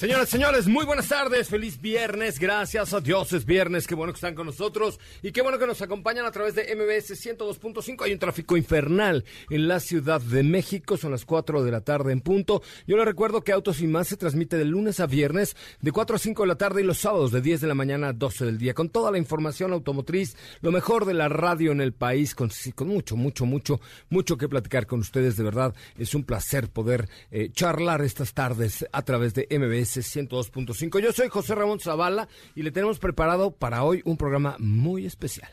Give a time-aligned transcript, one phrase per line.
[0.00, 4.16] Señoras, señores, muy buenas tardes, feliz viernes, gracias a Dios es viernes, qué bueno que
[4.16, 8.04] están con nosotros y qué bueno que nos acompañan a través de MBS 102.5.
[8.06, 12.14] Hay un tráfico infernal en la Ciudad de México, son las 4 de la tarde
[12.14, 12.62] en punto.
[12.86, 16.16] Yo les recuerdo que Autos y Más se transmite de lunes a viernes de 4
[16.16, 18.46] a 5 de la tarde y los sábados de 10 de la mañana a 12
[18.46, 22.34] del día, con toda la información automotriz, lo mejor de la radio en el país,
[22.34, 26.70] con, con mucho, mucho, mucho, mucho que platicar con ustedes, de verdad, es un placer
[26.70, 31.00] poder eh, charlar estas tardes a través de MBS 102.5.
[31.00, 35.50] Yo soy José Ramón Zavala y le tenemos preparado para hoy un programa muy especial.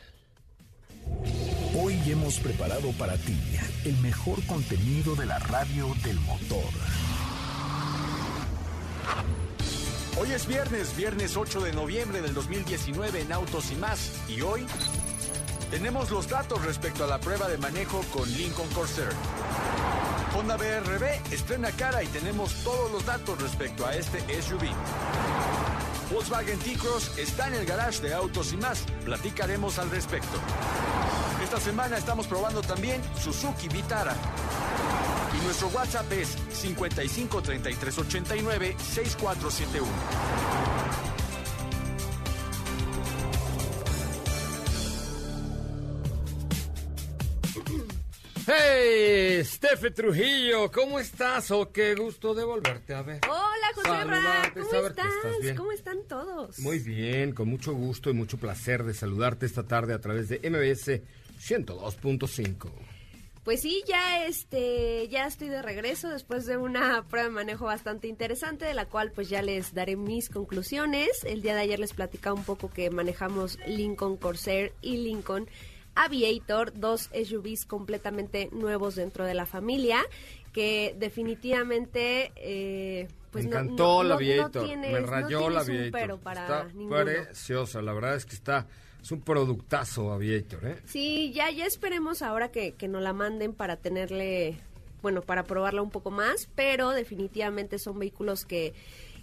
[1.74, 3.36] Hoy hemos preparado para ti
[3.84, 6.64] el mejor contenido de la radio del motor.
[10.20, 14.20] Hoy es viernes, viernes 8 de noviembre del 2019 en Autos y más.
[14.28, 14.66] Y hoy
[15.70, 19.10] tenemos los datos respecto a la prueba de manejo con Lincoln Corsair.
[20.34, 24.68] Honda BRB estrena cara y tenemos todos los datos respecto a este SUV.
[26.12, 28.84] Volkswagen T-Cross está en el garage de autos y más.
[29.04, 30.38] Platicaremos al respecto.
[31.42, 34.14] Esta semana estamos probando también Suzuki Vitara.
[35.38, 41.17] Y nuestro WhatsApp es 55 33 89 6471.
[48.50, 51.50] Hey, Steffi Trujillo, ¿cómo estás?
[51.50, 53.20] Oh, qué gusto de volverte a ver.
[53.28, 55.06] Hola, José Ra, ¿cómo estás?
[55.42, 55.54] estás.
[55.54, 56.58] ¿Cómo están todos?
[56.60, 60.38] Muy bien, con mucho gusto y mucho placer de saludarte esta tarde a través de
[60.38, 61.02] MBS
[61.42, 62.70] 102.5.
[63.44, 68.08] Pues sí, ya este, ya estoy de regreso después de una prueba de manejo bastante
[68.08, 71.22] interesante, de la cual pues ya les daré mis conclusiones.
[71.24, 75.50] El día de ayer les platicaba un poco que manejamos Lincoln Corsair y Lincoln
[76.04, 80.00] Aviator, dos SUVs completamente nuevos dentro de la familia,
[80.52, 85.06] que definitivamente eh, pues Me no- encantó no, la no- no Aviator, tienes- me no
[85.06, 86.10] rayó la Aviator.
[86.32, 87.04] está ninguno.
[87.04, 88.66] preciosa, la verdad es que está,
[89.02, 90.76] es un productazo Aviator, ¿eh?
[90.86, 94.58] Sí, ya, ya esperemos ahora que, que nos la manden para tenerle,
[95.02, 98.72] bueno, para probarla un poco más, pero definitivamente son vehículos que,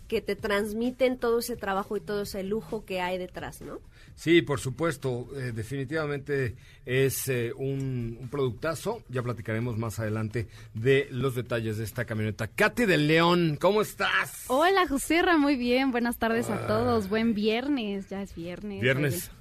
[0.07, 3.79] que te transmiten todo ese trabajo y todo ese lujo que hay detrás, ¿no?
[4.15, 6.55] Sí, por supuesto, eh, definitivamente
[6.85, 9.03] es eh, un, un productazo.
[9.09, 12.47] Ya platicaremos más adelante de los detalles de esta camioneta.
[12.47, 14.45] Katy de León, ¿cómo estás?
[14.47, 15.91] Hola, Joserra, muy bien.
[15.91, 17.09] Buenas tardes a todos.
[17.09, 18.81] Buen viernes, ya es viernes.
[18.81, 19.31] Viernes.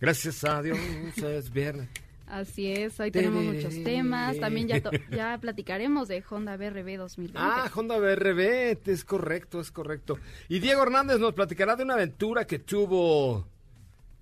[0.00, 0.78] Gracias a Dios,
[1.16, 1.88] es viernes.
[2.26, 4.38] Así es, hoy tenemos muchos temas.
[4.38, 7.32] También ya, ya platicaremos de Honda BRB 2020.
[7.36, 10.18] Ah, Honda BRB, es correcto, es correcto.
[10.48, 13.46] Y Diego Hernández nos platicará de una aventura que tuvo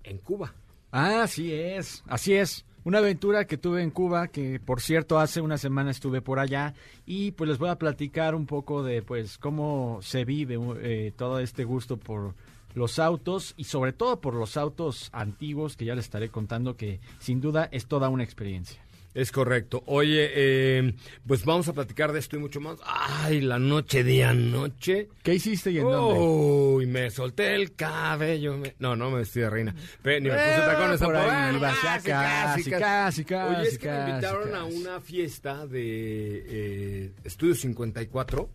[0.03, 0.53] en Cuba.
[0.91, 2.65] Ah, así es, así es.
[2.83, 6.73] Una aventura que tuve en Cuba, que por cierto hace una semana estuve por allá
[7.05, 11.39] y pues les voy a platicar un poco de pues cómo se vive eh, todo
[11.39, 12.33] este gusto por
[12.73, 16.99] los autos y sobre todo por los autos antiguos que ya les estaré contando que
[17.19, 18.81] sin duda es toda una experiencia.
[19.13, 19.83] Es correcto.
[19.87, 20.93] Oye, eh,
[21.27, 22.77] pues vamos a platicar de esto y mucho más.
[22.85, 25.09] Ay, la noche de anoche.
[25.21, 26.19] ¿Qué hiciste y en dónde?
[26.19, 28.57] Uy, me solté el cabello.
[28.57, 29.75] me- No, no me vestí de reina.
[30.01, 33.77] Pe- ni me puse Eh, tacones por ahí ibas, ya casi, casi, casi, Oye, es
[33.77, 34.75] que me casi, invitaron a casi.
[34.77, 38.49] una fiesta de eh, Estudio 54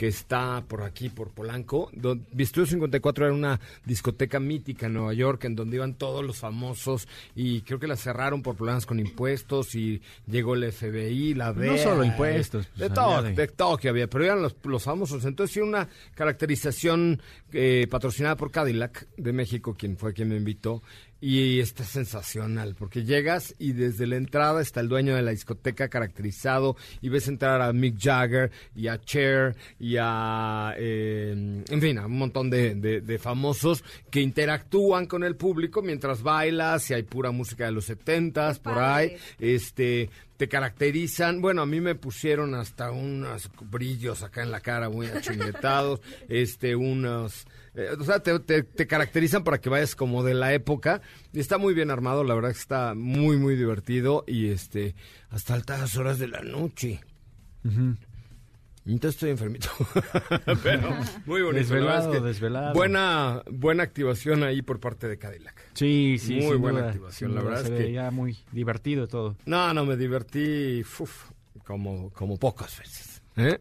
[0.00, 1.90] que está por aquí, por Polanco.
[2.38, 7.06] Estudio 54 era una discoteca mítica en Nueva York en donde iban todos los famosos
[7.36, 11.60] y creo que la cerraron por problemas con impuestos y llegó el FBI, la No
[11.60, 11.84] DEA.
[11.84, 15.22] solo impuestos, De pues, todo, de- de todo que había, pero eran los, los famosos.
[15.26, 17.20] Entonces, sí, una caracterización
[17.52, 20.82] eh, patrocinada por Cadillac de México, quien fue quien me invitó.
[21.22, 25.88] Y está sensacional, porque llegas y desde la entrada está el dueño de la discoteca
[25.88, 31.98] caracterizado y ves entrar a Mick Jagger y a Cher y a, eh, en fin,
[31.98, 36.94] a un montón de, de- de famosos que interactúan con el público mientras bailas y
[36.94, 39.16] hay pura música de los setentas por ahí.
[39.38, 40.08] este
[40.40, 45.06] te caracterizan, bueno, a mí me pusieron hasta unos brillos acá en la cara muy
[45.06, 46.00] achinguetados,
[46.30, 47.44] este, unos,
[47.74, 51.02] eh, o sea, te, te- te caracterizan para que vayas como de la época,
[51.34, 54.94] y está muy bien armado, la verdad que está muy, muy divertido, y este,
[55.28, 57.02] hasta altas horas de la noche.
[58.86, 59.68] Entonces estoy enfermito.
[60.62, 60.90] Pero
[61.26, 61.58] muy bonito.
[61.58, 62.72] Desvelado, es que desvelado.
[62.74, 65.62] Buena, buena activación ahí por parte de Cadillac.
[65.74, 68.10] Sí, sí, Muy sin buena duda, activación, sin la duda, verdad se es que- veía
[68.10, 69.36] muy divertido todo.
[69.44, 71.30] No, no, me divertí uf,
[71.64, 73.22] como, como pocas veces.
[73.36, 73.60] ¿eh?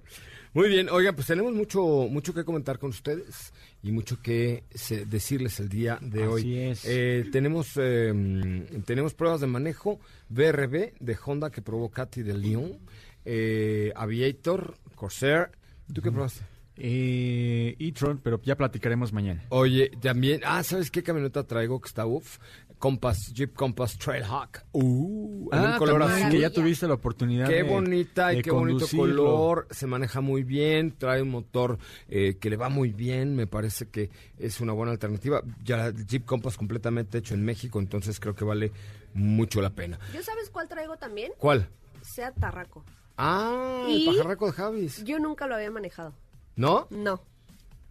[0.53, 5.05] Muy bien, oigan, pues tenemos mucho, mucho que comentar con ustedes y mucho que se-
[5.05, 6.57] decirles el día de Así hoy.
[6.59, 6.85] es.
[6.87, 9.99] Eh, tenemos, eh, tenemos pruebas de manejo
[10.29, 12.79] BRB de Honda que probó Katy de Lyon,
[13.25, 15.51] eh, Aviator, Corsair.
[15.93, 16.43] ¿Tú qué probaste?
[16.81, 19.43] Eh, e-tron, pero ya platicaremos mañana.
[19.49, 22.37] Oye, también, ah, ¿sabes qué camioneta traigo que está uff?
[22.77, 24.63] Compass, Jeep Compass Trailhawk.
[24.71, 26.29] Uh, en un color azul.
[26.31, 30.21] que ya tuviste la oportunidad Qué de- bonita y de qué bonito color, se maneja
[30.21, 31.77] muy bien, trae un motor
[32.07, 35.41] eh, que le va muy bien, me parece que es una buena alternativa.
[35.65, 38.71] Ya el Jeep Compass completamente hecho en México, entonces creo que vale
[39.13, 39.99] mucho la pena.
[40.13, 41.33] ¿Yo sabes cuál traigo también?
[41.37, 41.67] ¿Cuál?
[42.01, 42.85] Sea Tarraco.
[43.21, 45.03] Ah, Y- el pajarraco de Javis.
[45.03, 46.13] Yo nunca lo había manejado.
[46.55, 46.87] ¿No?
[46.89, 47.21] No.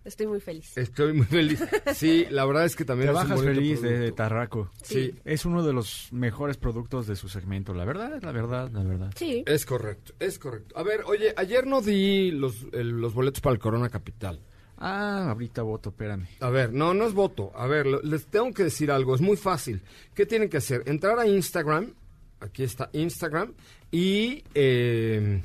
[0.05, 0.77] Estoy muy feliz.
[0.79, 1.63] Estoy muy feliz.
[1.95, 4.11] Sí, la verdad es que también Te es un feliz de.
[4.13, 4.71] Tarraco.
[4.83, 8.83] Sí, Es uno de los mejores productos de su segmento, la verdad, la verdad, la
[8.85, 9.13] verdad.
[9.17, 9.43] Sí.
[9.47, 10.79] es correcto, es correcto.
[10.79, 14.41] A ver, oye, ayer no di los, el- los boletos para el Corona Capital.
[14.79, 16.27] Ah, ahorita voto, espérame.
[16.41, 17.53] A ver, no, no es voto.
[17.55, 19.15] A ver, lo- les tengo que decir algo.
[19.15, 19.83] Es muy fácil.
[20.15, 20.85] ¿Qué tienen que hacer?
[20.87, 21.93] Entrar a Instagram.
[22.41, 23.55] Aquí está Instagram.
[23.91, 25.43] Y eh,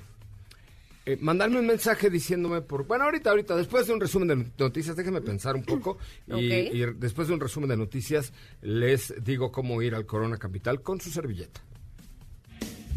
[1.05, 2.85] eh, mandarme un mensaje diciéndome por...
[2.87, 5.97] Bueno, ahorita, ahorita, después de un resumen de noticias, déjenme pensar un poco.
[6.27, 8.31] Y, y después de un resumen de noticias,
[8.61, 11.61] les digo cómo ir al Corona Capital con su servilleta.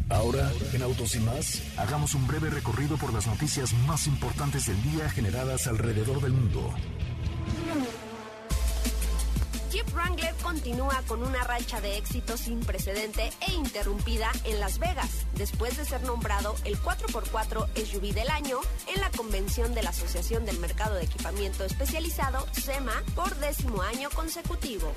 [0.08, 4.80] Ahora, en Autos y más, hagamos un breve recorrido por las noticias más importantes del
[4.84, 6.72] día generadas alrededor del mundo.
[9.76, 15.26] Jeep Wrangler continúa con una racha de éxito sin precedente e interrumpida en Las Vegas,
[15.34, 20.46] después de ser nombrado el 4x4 SUV del año en la convención de la Asociación
[20.46, 24.90] del Mercado de Equipamiento Especializado, SEMA, por décimo año consecutivo.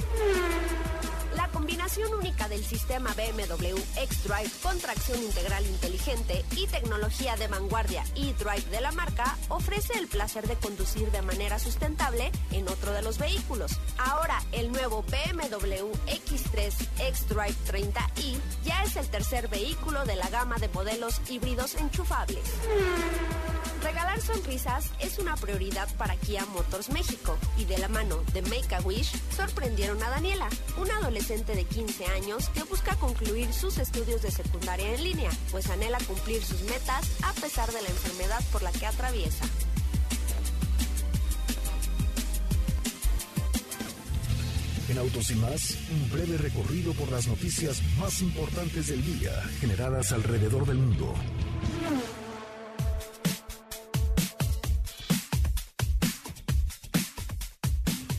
[1.36, 8.04] La combinación única del sistema BMW X-Drive con tracción integral inteligente y tecnología de vanguardia
[8.16, 13.04] e-Drive de la marca ofrece el placer de conducir de manera sustentable en otro de
[13.04, 13.80] los vehículos.
[13.98, 20.58] Ahora, el nuevo BMW X3 X-Drive 30i ya es el tercer vehículo de la gama
[20.58, 22.44] de modelos híbridos enchufables.
[23.84, 28.76] Regalar sonrisas es una prioridad para Kia Motors México y de la mano de Make
[28.76, 34.22] a Wish sorprendieron a Daniela, una adolescente de 15 años que busca concluir sus estudios
[34.22, 38.64] de secundaria en línea, pues anhela cumplir sus metas a pesar de la enfermedad por
[38.64, 39.46] la que atraviesa.
[45.00, 50.66] Autos y más, un breve recorrido por las noticias más importantes del día generadas alrededor
[50.66, 51.16] del mundo.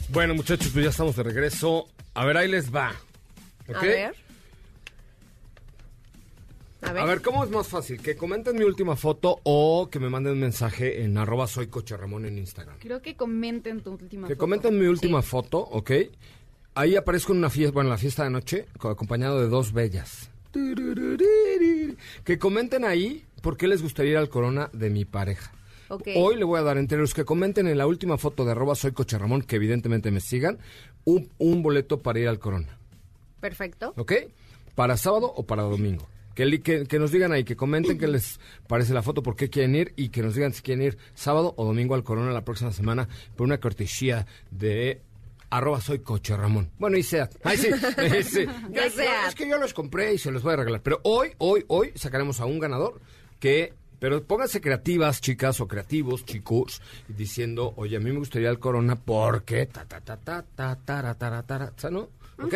[0.09, 1.87] Bueno, muchachos, pues ya estamos de regreso.
[2.15, 2.89] A ver, ahí les va.
[3.75, 4.13] A ver.
[6.83, 7.03] A ver.
[7.03, 8.01] A ver, ¿cómo es más fácil?
[8.01, 11.97] ¿Que comenten mi última foto o que me manden un mensaje en arroba soy Coche
[11.97, 12.79] Ramón en Instagram?
[12.81, 14.41] Creo que comenten tu última Que foto.
[14.41, 15.91] comenten mi última foto, ¿ok?
[16.75, 19.73] Ahí aparezco en una fiesta, bueno, en la fiesta de noche, co- acompañado de dos
[19.73, 20.31] bellas.
[22.25, 25.53] Que comenten ahí por qué les gustaría ir al Corona de mi pareja.
[26.17, 28.75] Hoy le voy a dar entre los que comenten en la última foto de arroba
[28.77, 30.59] soy Coche Ramón, que evidentemente me sigan,
[31.05, 32.79] un, un boleto para ir al Corona.
[33.41, 33.93] Perfecto.
[33.97, 34.13] ¿Ok?
[34.77, 36.07] Para sábado o para domingo.
[36.35, 39.35] ¿Qué Que, que, que nos digan ahí, que comenten qué les parece la foto, por
[39.35, 42.31] qué quieren ir y que nos digan si quieren ir sábado o domingo al Corona
[42.33, 45.01] la próxima semana por una cortesía de
[45.51, 46.71] arroba soy coche Ramón.
[46.79, 47.29] Bueno, y sea.
[47.45, 47.69] Ay, sí.
[48.25, 48.47] sí.
[48.71, 49.29] Ya, De Seat.
[49.29, 50.83] Es que yo los compré y se los voy a regalar.
[50.83, 53.01] Pero hoy, hoy, hoy sacaremos a un ganador
[53.39, 53.75] que...
[53.99, 58.97] Pero pónganse creativas, chicas, o creativos, chicos, diciendo, oye, a mí me gustaría el Corona
[58.97, 59.67] porque...
[59.67, 62.09] Ta, ta, ta, ta, ta, tara, tara, tara, ¿no?
[62.43, 62.55] ¿Ok?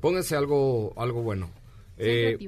[0.00, 1.50] Pónganse algo, algo bueno.
[1.98, 2.38] Eh,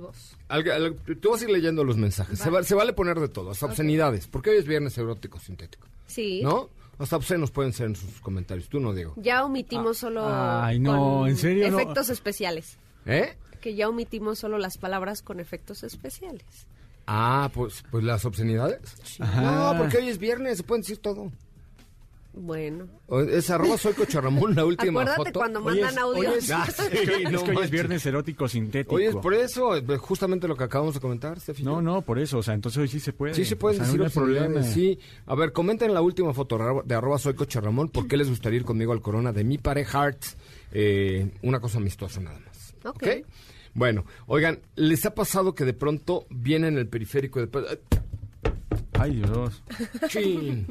[1.20, 2.38] tú vas a ir leyendo los mensajes.
[2.38, 4.28] Se, va- se vale poner de todo, hasta obscenidades.
[4.28, 5.88] Porque hoy es viernes erótico sintético.
[6.06, 6.40] Sí.
[6.42, 6.70] ¿No?
[6.98, 8.68] Hasta obscenos pueden ser en sus comentarios.
[8.68, 9.14] Tú no, Diego.
[9.16, 11.70] Ya omitimos solo ay, no, con ¿en serio?
[11.70, 11.78] No.
[11.78, 12.78] efectos especiales.
[13.06, 13.36] ¿Eh?
[13.60, 16.66] Que ya omitimos solo las palabras con efectos especiales.
[17.06, 19.18] Ah, pues, pues las obscenidades.
[19.18, 21.32] No, porque hoy es viernes, se pueden decir todo.
[22.40, 22.86] Bueno.
[23.08, 25.40] O- Es arroba soy Coche Ramón, la última Acuérdate foto.
[25.40, 25.94] cuando mandan
[26.36, 27.70] es- es- Ah, sí, Es que, no es que hoy es manches.
[27.70, 28.94] viernes erótico sintético.
[28.94, 31.62] Oye, es por eso, eh, justamente lo que acabamos de comentar, Steffi.
[31.64, 32.38] No, no, por eso.
[32.38, 33.34] O sea, entonces hoy sí se puede.
[33.34, 34.62] Sí se O sea, decir no hay problema.
[34.62, 34.98] sí.
[35.26, 37.88] A ver, comenten la última foto de arroba soy Coche Ramón.
[37.88, 40.36] ¿Por qué les gustaría ir conmigo al Corona de mi pareja Hearts?
[40.72, 42.74] Eh, una cosa amistosa nada más.
[42.84, 43.02] Ok.
[43.02, 43.08] ¿Ok?
[43.74, 47.64] Bueno, oigan, ¿les ha pasado que de pronto viene en el periférico y después...
[48.98, 49.62] Ay, Dios.
[50.08, 50.66] ¡Chin!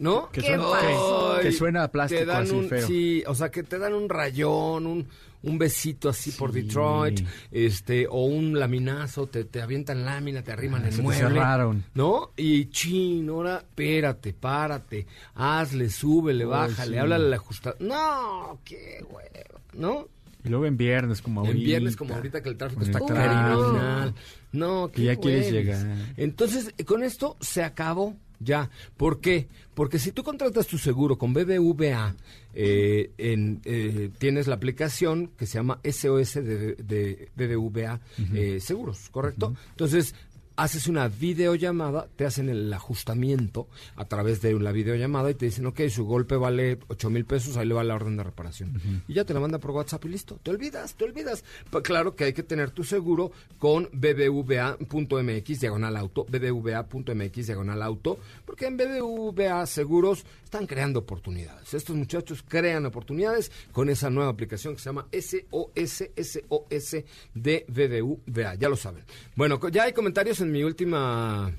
[0.00, 0.30] ¿No?
[0.32, 1.36] Que ¿Qué suena, pasó?
[1.36, 2.86] que, que suena a plástico te dan así un, feo.
[2.86, 5.06] Sí, o sea, que te dan un rayón, un,
[5.42, 6.52] un besito así por.
[6.52, 7.20] Detroit,
[7.52, 11.28] este, o un laminazo, te, te avientan lámina, te arriman Ah, el mueble.
[11.28, 11.84] cerraron.
[11.94, 12.30] ¿No?
[12.36, 16.98] Y chin, ahora, espérate, párate, hazle, súbele, Ay, bájale, sí.
[16.98, 17.76] háblale al ajustado.
[17.80, 20.08] No, qué huevo, ¿no?
[20.42, 21.58] Y luego en viernes como ahorita.
[21.58, 24.14] En viernes como ahorita que el tráfico está criminal.
[24.52, 25.84] No, Que ya quieres llegar.
[26.16, 28.70] Entonces, con esto se acabó ya.
[28.96, 29.46] ¿Por qué?
[29.74, 32.16] Porque si tú contratas tu seguro con BBVA,
[32.52, 38.00] eh, en, eh, tienes la aplicación que se llama SOS de, de BBVA
[38.34, 39.54] eh, Seguros, ¿correcto?
[39.70, 40.14] Entonces,
[40.62, 45.66] haces una videollamada, te hacen el ajustamiento a través de la videollamada y te dicen,
[45.66, 49.02] ok, su golpe vale 8 mil pesos, ahí le va la orden de reparación.
[49.08, 50.38] Y ya te la manda por WhatsApp y listo.
[50.42, 51.44] Te olvidas, te olvidas.
[51.70, 58.18] Pa- claro que hay que tener tu seguro con bbva.mx diagonal auto, bbva.mx diagonal auto,
[58.44, 61.72] porque en BBVA Seguros están creando oportunidades.
[61.74, 66.96] Estos muchachos crean oportunidades con esa nueva aplicación que se llama SOS, SOS
[67.34, 69.04] de BBVA, ya lo saben.
[69.36, 71.52] Bueno, ya hay comentarios en mi última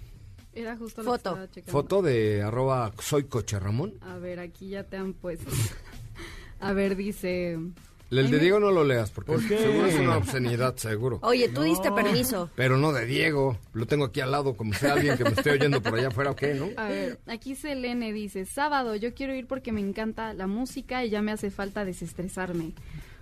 [0.52, 1.38] Era justo Foto.
[1.54, 3.94] que foto de arroba soy coche Ramón.
[4.02, 5.50] A ver, aquí ya te han puesto.
[6.60, 7.58] A ver, dice.
[8.12, 9.58] El de Diego no lo leas porque ¿Por qué?
[9.58, 11.20] seguro es una obscenidad, seguro.
[11.22, 12.50] Oye, tú diste permiso.
[12.56, 13.58] Pero no de Diego.
[13.74, 16.32] Lo tengo aquí al lado, como sea alguien que me esté oyendo por allá afuera,
[16.32, 16.44] ¿ok?
[16.56, 16.68] ¿No?
[16.76, 21.10] A ver, aquí Selene dice, sábado, yo quiero ir porque me encanta la música y
[21.10, 22.74] ya me hace falta desestresarme.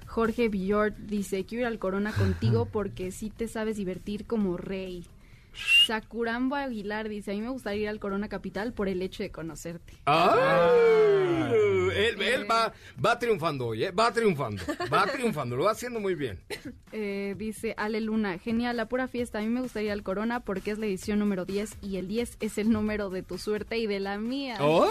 [0.08, 5.06] Jorge Villord dice, quiero ir al Corona contigo porque sí te sabes divertir como rey.
[5.54, 9.32] Sakurambo Aguilar dice, a mí me gustaría ir al Corona Capital por el hecho de
[9.32, 9.94] conocerte.
[10.06, 11.54] ¡Ay!
[11.96, 12.72] Él, él va,
[13.04, 13.92] va triunfando hoy, ¿eh?
[13.92, 14.62] Va triunfando.
[14.94, 16.40] Va triunfando, lo va haciendo muy bien.
[16.92, 19.38] Eh, dice Ale Luna, genial, la pura fiesta.
[19.38, 22.08] A mí me gustaría ir al Corona porque es la edición número 10 y el
[22.08, 24.58] 10 es el número de tu suerte y de la mía.
[24.60, 24.90] ¡Oh!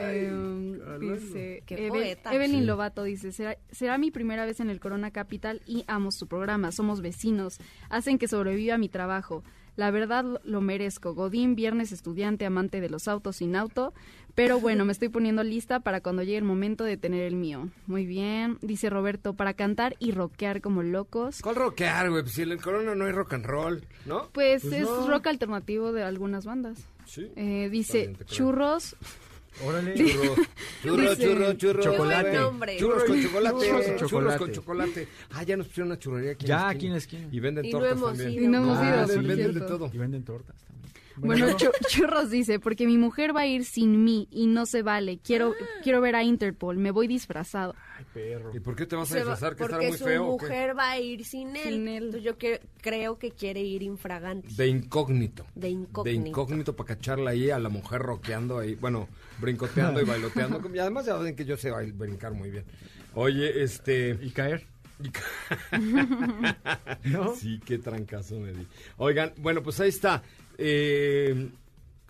[0.00, 2.34] Eh, dice Qué Eve- poeta.
[2.34, 6.26] Evelyn Lobato dice será, será mi primera vez en el Corona Capital y amo su
[6.26, 6.72] programa.
[6.72, 7.58] Somos vecinos.
[7.88, 9.42] Hacen que sobreviva mi trabajo.
[9.76, 11.14] La verdad lo- lo merezco.
[11.14, 13.94] Godín viernes estudiante amante de los autos sin auto.
[14.34, 17.68] Pero bueno me estoy poniendo lista para cuando llegue el momento de tener el mío.
[17.86, 18.58] Muy bien.
[18.60, 21.40] Dice Roberto para cantar y rockear como locos.
[21.42, 22.22] ¿Cuál rockear, güey?
[22.22, 24.28] Pues si en el Corona no hay rock and roll, ¿no?
[24.32, 25.06] pues, Pues es no.
[25.08, 27.26] rock alternativo de algunas bandas Sí.
[27.36, 28.94] Eh, dice churros
[29.64, 29.92] Órale.
[29.96, 30.34] Churro,
[30.84, 31.82] churro, Dice- churro, churro.
[31.82, 32.38] Chocolate.
[32.78, 33.56] Churros con chocolate.
[33.66, 34.38] Churros con Churros chocolate.
[34.38, 35.08] con chocolate.
[35.32, 37.28] Ah, ya nos pusieron una churrería aquí Ya, en aquí en la esquina.
[37.32, 38.30] Y venden Y no tortas hemos también.
[38.32, 38.44] ido.
[38.44, 39.90] Y no hemos Ah, ido, venden- por venden de todo.
[39.92, 40.56] Y venden tortas
[41.20, 44.82] Bueno, Chu- Churros dice, porque mi mujer va a ir sin mí y no se
[44.82, 45.18] vale.
[45.18, 47.74] Quiero quiero ver a Interpol, me voy disfrazado.
[47.96, 48.50] Ay, perro.
[48.54, 49.56] ¿Y por qué te vas a Se va- disfrazar?
[49.56, 50.26] ¿Que porque muy su feo?
[50.28, 50.44] o qué?
[50.46, 51.62] mujer va a ir sin él.
[51.74, 52.04] Sin él.
[52.04, 54.48] Entonces yo que- creo que quiere ir infragante.
[54.56, 55.44] De incógnito.
[55.54, 56.04] De incógnito.
[56.22, 59.08] De incógnito para cacharla ahí a la mujer rockeando ahí, bueno,
[59.40, 60.60] brincoteando y bailoteando.
[60.74, 62.64] Y además ya ven que yo sé brincar muy bien.
[63.14, 64.18] Oye, este...
[64.22, 64.66] ¿Y caer?
[67.04, 67.34] ¿No?
[67.34, 68.66] Sí, qué trancazo me di.
[68.96, 70.22] Oigan, bueno, pues ahí está.
[70.58, 71.50] Eh,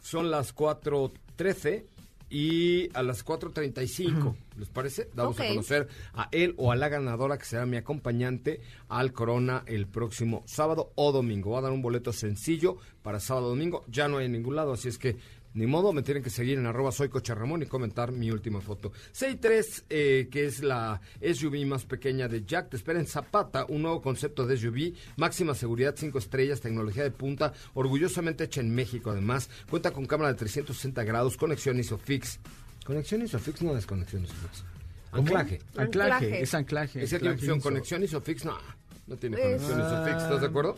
[0.03, 1.85] son las 4.13
[2.31, 5.09] y a las 4.35, ¿les parece?
[5.15, 5.41] Vamos Ok.
[5.45, 9.87] a conocer a él o a la ganadora que será mi acompañante al Corona el
[9.87, 11.53] próximo sábado o domingo.
[11.53, 13.85] Va a dar un boleto sencillo para sábado o domingo.
[13.89, 15.17] Ya no hay en ningún lado, así es que
[15.55, 18.61] Ni modo, me tienen que seguir en arroba soy Coche Ramón y comentar mi última
[18.61, 18.93] foto.
[19.13, 23.83] 6.3, eh, que es la SUV más pequeña de Jack, te espera en Zapata, un
[23.83, 29.11] nuevo concepto de SUV, máxima seguridad, 5 estrellas, tecnología de punta, orgullosamente hecha en México
[29.11, 32.41] además, cuenta con cámara de 360 grados, conexión ISOFIX.
[32.85, 33.63] ¿Conexión ISOFIX?
[33.63, 34.65] No es conexión ISOFIX.
[35.13, 35.61] Anclaje.
[35.77, 36.43] Anclaje, Anclaje.
[36.43, 37.03] es anclaje.
[37.03, 37.69] Esa tiene anclaje opción, ISO.
[37.69, 38.59] conexión ISOFIX, no,
[39.07, 40.77] no tiene conexión ISOFIX, ¿estás de acuerdo?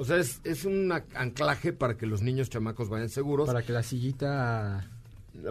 [0.00, 3.46] O sea, es, es un anclaje para que los niños chamacos vayan seguros.
[3.46, 4.88] Para que la sillita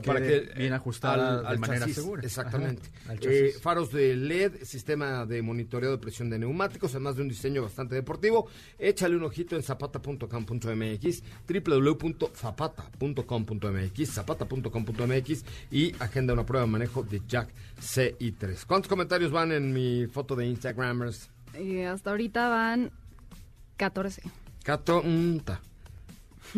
[0.06, 2.22] para quede que bien ajustada al- de manera chasis, segura.
[2.24, 2.89] Exactamente.
[3.06, 7.29] Ajá, Eh, faros de LED, sistema de monitoreo de presión de neumáticos, además de un
[7.29, 8.48] diseño bastante deportivo.
[8.79, 17.50] Échale un ojito en zapata.com.mx, www.zapata.com.mx, zapata.com.mx y agenda una prueba de manejo de Jack
[17.82, 18.65] CI3.
[18.65, 21.29] ¿Cuántos comentarios van en mi foto de Instagramers?
[21.53, 22.91] Eh, hasta ahorita van
[23.77, 24.22] 14.
[24.63, 25.62] Cato, mm, ta.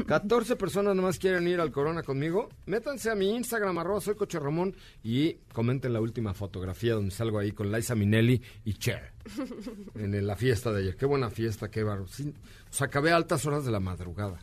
[0.08, 2.50] 14 personas nomás quieren ir al Corona conmigo.
[2.66, 7.40] Métanse a mi Instagram, arroba soy Coche Ramón, y comenten la última fotografía donde salgo
[7.40, 9.12] ahí con Liza Minelli y Cher.
[9.96, 10.96] En la fiesta de ayer.
[10.96, 12.08] Qué buena fiesta, qué barro.
[12.08, 12.34] Sí,
[12.70, 14.40] o sea, acabé a altas horas de la madrugada.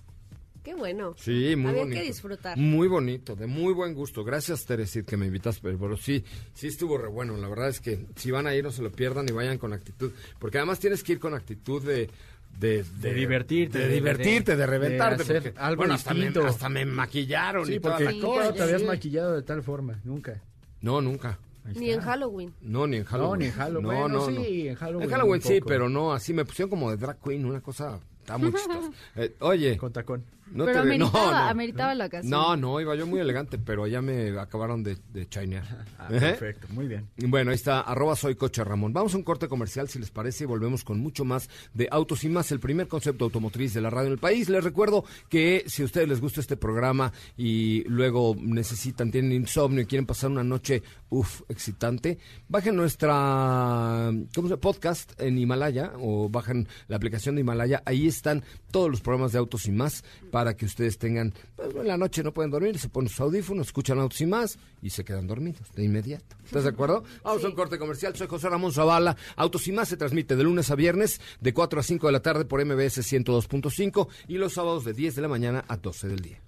[0.63, 1.15] Qué bueno.
[1.17, 2.01] Sí, muy Había bonito.
[2.03, 2.59] que disfrutar.
[2.59, 4.23] Muy bonito, de muy buen gusto.
[4.23, 6.23] Gracias, Teresit, que me invitas, pero, pero sí,
[6.53, 7.39] sí estuvo re bueno.
[7.39, 9.73] La verdad es que si van a ir, no se lo pierdan y vayan con
[9.73, 10.13] actitud.
[10.39, 12.11] Porque además tienes que ir con actitud de...
[12.59, 15.25] De, De divertirte, de, de- divertirte, de, de- reventarte.
[15.25, 16.47] porque, algo bueno, hasta me, distinto.
[16.47, 18.53] hasta me maquillaron Sí, y toda porque la Sí, ¿cómo cosa.
[18.53, 20.01] te habías maquillado de tal forma?
[20.05, 20.43] Nunca.
[20.81, 21.39] No, nunca.
[21.75, 22.53] Ni en Halloween.
[22.63, 23.39] No, ni en Halloween.
[23.41, 23.83] ni en Halloween.
[23.83, 24.41] No, Bueno, no, sí, no.
[24.71, 27.45] en Halloween En Halloween un sí, pero no, así me pusieron como de drag queen,
[27.45, 28.01] una cosa...
[28.21, 28.91] Está muy chistosa.
[29.17, 30.25] Eh, oye, Con tacón.
[30.53, 31.49] No Pero te ve- no, ameritaba, no.
[31.51, 32.31] ameritaba la ocasión.
[32.31, 35.87] No, no, iba yo muy elegante, pero ya me acabaron de, de chinear.
[35.99, 36.19] Ah, ¿Eh?
[36.21, 37.09] perfecto, muy bien.
[37.17, 38.93] Bueno, ahí está, arroba soy coche Ramón.
[38.93, 42.25] Vamos a un corte comercial, si les parece, y volvemos con mucho más de Autos
[42.25, 44.49] y Más, el primer concepto automotriz de la radio en el país.
[44.49, 49.83] Les recuerdo que si a ustedes les gusta este programa y luego necesitan, tienen insomnio
[49.83, 54.61] y quieren pasar una noche, uff, excitante, bajen nuestra, ¿cómo se llama?
[54.61, 57.83] Podcast en Himalaya o bajen la aplicación de Himalaya.
[57.87, 61.89] Ahí están todos los programas de Autos y Más para que ustedes tengan, pues, en
[61.89, 65.05] la noche no pueden dormir, se ponen sus audífonos, escuchan Autos y Más y se
[65.05, 66.37] quedan dormidos de inmediato.
[66.45, 67.05] ¿Estás de acuerdo?
[67.23, 68.15] Vamos a un corte comercial.
[68.17, 69.17] Soy José Ramón Zavala.
[69.37, 72.21] Autos y Más se transmite de lunes a viernes de 4 a 5 de la
[72.21, 76.21] tarde por MBS 102.5 y los sábados de 10 de la mañana a 12 del
[76.21, 76.41] día.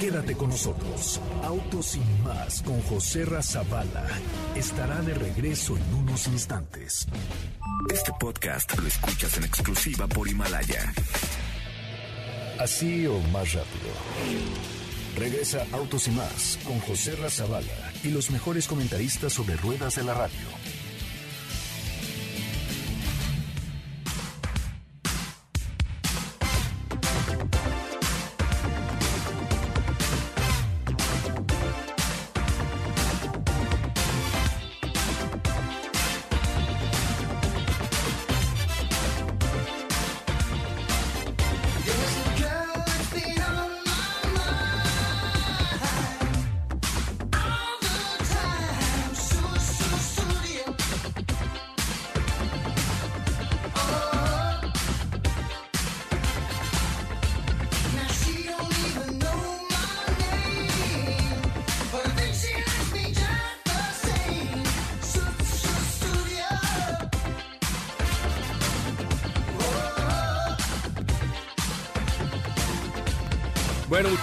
[0.00, 1.20] Quédate con nosotros.
[1.44, 4.06] Autos sin más con José Razabala.
[4.56, 7.06] Estará de regreso en unos instantes.
[7.92, 10.90] Este podcast lo escuchas en exclusiva por Himalaya.
[12.58, 13.92] Así o más rápido.
[15.18, 20.14] Regresa Autos y más con José Razabala y los mejores comentaristas sobre ruedas de la
[20.14, 20.48] radio.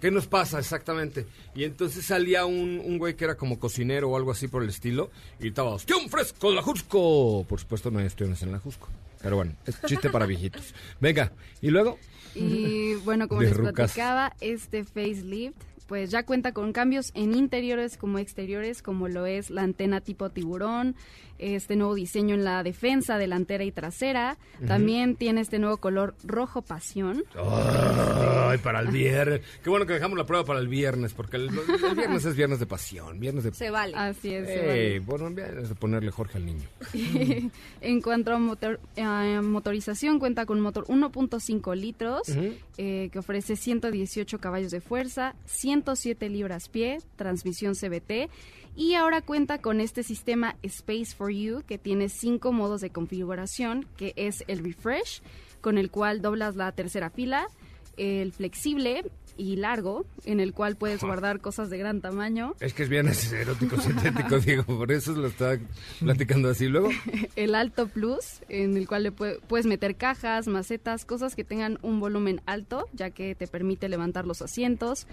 [0.00, 1.26] ¿Qué nos pasa exactamente?
[1.56, 4.68] Y entonces salía un, un güey que era como cocinero o algo así por el
[4.68, 7.44] estilo y gritaba, ¡Ostión fresco, la Jusco!
[7.48, 8.88] Por supuesto no hay ostiones en la Jusco.
[9.20, 10.72] Pero bueno, es chiste para viejitos.
[11.00, 11.98] Venga, ¿y luego?
[12.36, 13.74] Y bueno, como De les rucas.
[13.74, 15.56] platicaba, este facelift
[15.88, 20.28] pues ya cuenta con cambios en interiores como exteriores, como lo es la antena tipo
[20.28, 20.94] tiburón,
[21.38, 24.38] este nuevo diseño en la defensa delantera y trasera.
[24.66, 27.24] También tiene este nuevo color rojo pasión.
[27.36, 29.40] Ay, para el viernes.
[29.62, 32.58] Qué bueno que dejamos la prueba para el viernes, porque el, el viernes es viernes
[32.58, 33.52] de pasión, viernes de...
[33.52, 33.94] Se vale.
[33.96, 34.46] Así es.
[34.46, 34.54] se
[34.94, 35.00] Ey, vale.
[35.00, 36.68] bueno, viernes de ponerle Jorge al niño.
[37.80, 42.54] en cuanto a motor- eh, motorización, cuenta con un motor 1.5 litros Ujú.
[42.78, 48.30] eh, que ofrece 118 caballos de fuerza, 107 libras pie, transmisión CBT
[48.78, 53.86] y ahora cuenta con este sistema Space for You que tiene cinco modos de configuración,
[53.96, 55.20] que es el refresh,
[55.60, 57.48] con el cual doblas la tercera fila,
[57.96, 59.02] el flexible
[59.36, 63.32] y largo, en el cual puedes guardar cosas de gran tamaño, Es que es viernes
[63.32, 65.58] erótico sintético, Diego, por eso lo está
[66.00, 66.66] platicando así.
[66.68, 66.90] Luego,
[67.36, 71.78] el Alto Plus, en el cual le pue- puedes meter cajas, macetas, cosas que tengan
[71.82, 75.06] un volumen alto, ya que te permite levantar los asientos,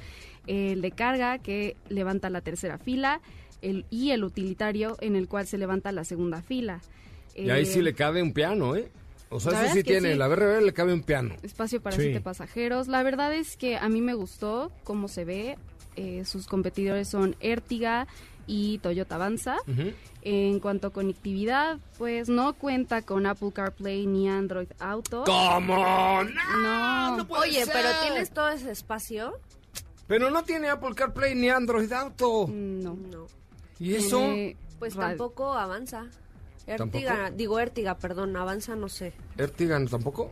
[0.47, 3.21] el de carga que levanta la tercera fila
[3.61, 6.81] el, y el utilitario en el cual se levanta la segunda fila.
[7.35, 8.89] y ahí Eh, sí le cabe un piano, ¿eh?
[9.29, 10.17] O sea, La eso verdad sí es que tiene, sí.
[10.17, 11.35] la BRB le cabe un piano.
[11.43, 12.03] Espacio para Sí.
[12.03, 12.87] siete pasajeros.
[12.87, 15.57] La verdad es que a mí me gustó cómo se ve.
[15.97, 18.07] Eh, sus competidores son Ertiga
[18.47, 19.57] y Toyota Avanza.
[20.21, 25.23] En cuanto a conectividad, pues no cuenta con Apple CarPlay ni Android Auto.
[25.25, 26.23] ¿Cómo?
[26.61, 27.27] No, No.
[27.27, 27.73] puede Oye, ser.
[27.73, 29.33] pero tienes todo ese espacio.
[30.07, 32.47] Pero no tiene Apple CarPlay ni Android Auto.
[32.49, 32.95] No.
[33.11, 33.27] No.
[33.79, 34.19] ¿Y eso?
[34.19, 36.07] Tiene Pues tampoco avanza.
[36.65, 36.97] ¿Tampoco?
[36.97, 39.13] Ertiga, digo Ertiga, perdón, avanza no sé.
[39.37, 40.31] Ertigan tampoco.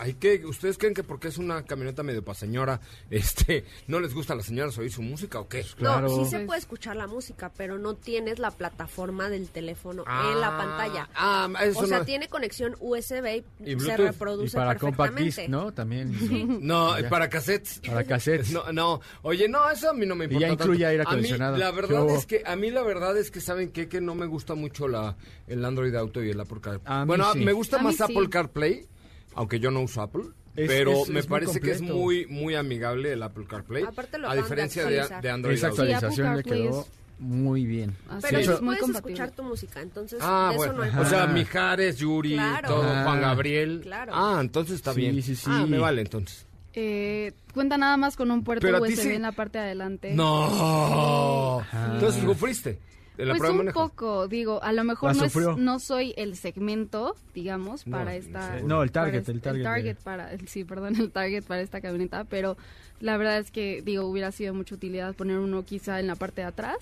[0.00, 4.14] Hay que, ¿ustedes creen que porque es una camioneta medio pa' señora, este, no les
[4.14, 5.64] gusta a las señoras oír su música o qué?
[5.76, 6.08] Claro.
[6.08, 10.04] No, sí se Pues- puede escuchar la música, pero no tienes la plataforma del teléfono
[10.06, 11.08] Ah, en la pantalla.
[11.14, 12.04] Ah, eso o sea, no.
[12.04, 13.98] tiene conexión USB y, Y se Bluetooth.
[14.00, 15.40] Y reproduce para compact perfectamente.
[15.42, 15.72] disc, ¿no?
[15.72, 16.60] También.
[16.66, 17.08] No, Ya.
[17.08, 17.80] para cassettes.
[17.86, 18.50] Para cassettes.
[18.52, 19.00] No, no.
[19.22, 20.46] Oye, no, eso a mí no me Y importa.
[20.46, 20.88] ya incluye tanto.
[20.90, 21.56] aire A mí, acondicionado.
[21.56, 23.88] la ¿Qué verdad es que, a mí la verdad es que, ¿saben qué?
[23.88, 26.80] Que no me gusta mucho la, el Android Auto y el Apple CarPlay.
[27.00, 27.40] A bueno, sí.
[27.40, 28.02] me gusta A más sí.
[28.02, 28.86] Apple CarPlay,
[29.34, 30.24] aunque yo no uso Apple.
[30.56, 33.84] Es- pero es- me es parece que es muy muy amigable el Apple CarPlay.
[33.84, 36.86] Aparte lo a de diferencia de, de Android Esa actualización le quedó
[37.20, 37.94] muy bien.
[38.08, 40.72] Así Pero es, sí muy puedes escuchar tu música, entonces Ah, de eso bueno.
[40.72, 41.26] no hay o sea.
[41.26, 42.68] Mijares, Yuri, Claro.
[42.68, 43.02] todo, Ah.
[43.04, 43.80] Juan Gabriel.
[43.82, 44.12] Claro.
[44.14, 45.22] Ah, entonces está Sí, bien.
[45.22, 45.44] sí, sí.
[45.46, 46.46] Ah, me vale entonces.
[46.72, 50.12] Eh, cuenta nada más con un puerto Pero USB sí- en la parte de adelante.
[50.14, 51.62] No.
[51.94, 52.78] Entonces sufriste
[53.24, 57.14] la Pues un poco, digo, a lo mejor La no, es- no soy el segmento,
[57.34, 58.60] digamos, No, para esta...
[58.60, 62.24] No, el para target, el target de- para, sí, perdón, el target para esta camioneta,
[62.24, 62.56] pero
[63.00, 66.16] la verdad es que, digo, hubiera sido de mucha utilidad poner uno quizá en la
[66.16, 66.76] parte de atrás.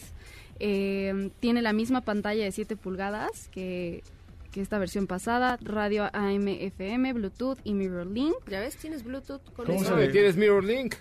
[0.61, 4.03] Eh, tiene la misma pantalla de 7 pulgadas que,
[4.51, 8.35] que esta versión pasada, radio AM, FM, Bluetooth y Mirror Link.
[8.48, 9.88] Ya ves, tienes Bluetooth con ¿Cómo eso.
[9.88, 10.09] se Ah, ve?
[10.09, 10.94] Tienes Mirror Link.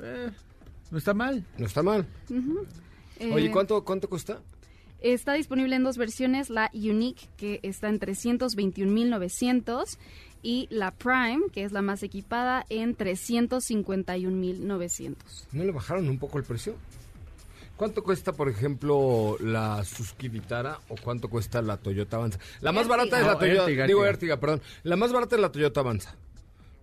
[0.00, 0.30] Eh,
[0.90, 1.44] no está mal.
[1.58, 2.06] No está mal.
[3.20, 4.38] Eh, Oye, ¿cuánto, ¿cuánto cuesta?
[5.00, 9.96] Está disponible en dos versiones, la Unique, que está en 321.900,
[10.42, 15.16] y la Prime, que es la más equipada, en 351.900.
[15.52, 16.74] ¿No le bajaron un poco el precio?
[17.76, 22.40] ¿Cuánto cuesta, por ejemplo, la Suzuki Vitara o cuánto cuesta la Toyota Avanza?
[22.60, 24.04] La más barata es la No, Toyota, Ertiga, digo.
[24.04, 24.60] Ertiga, perdón.
[24.82, 26.16] La más barata es la Toyota Avanza,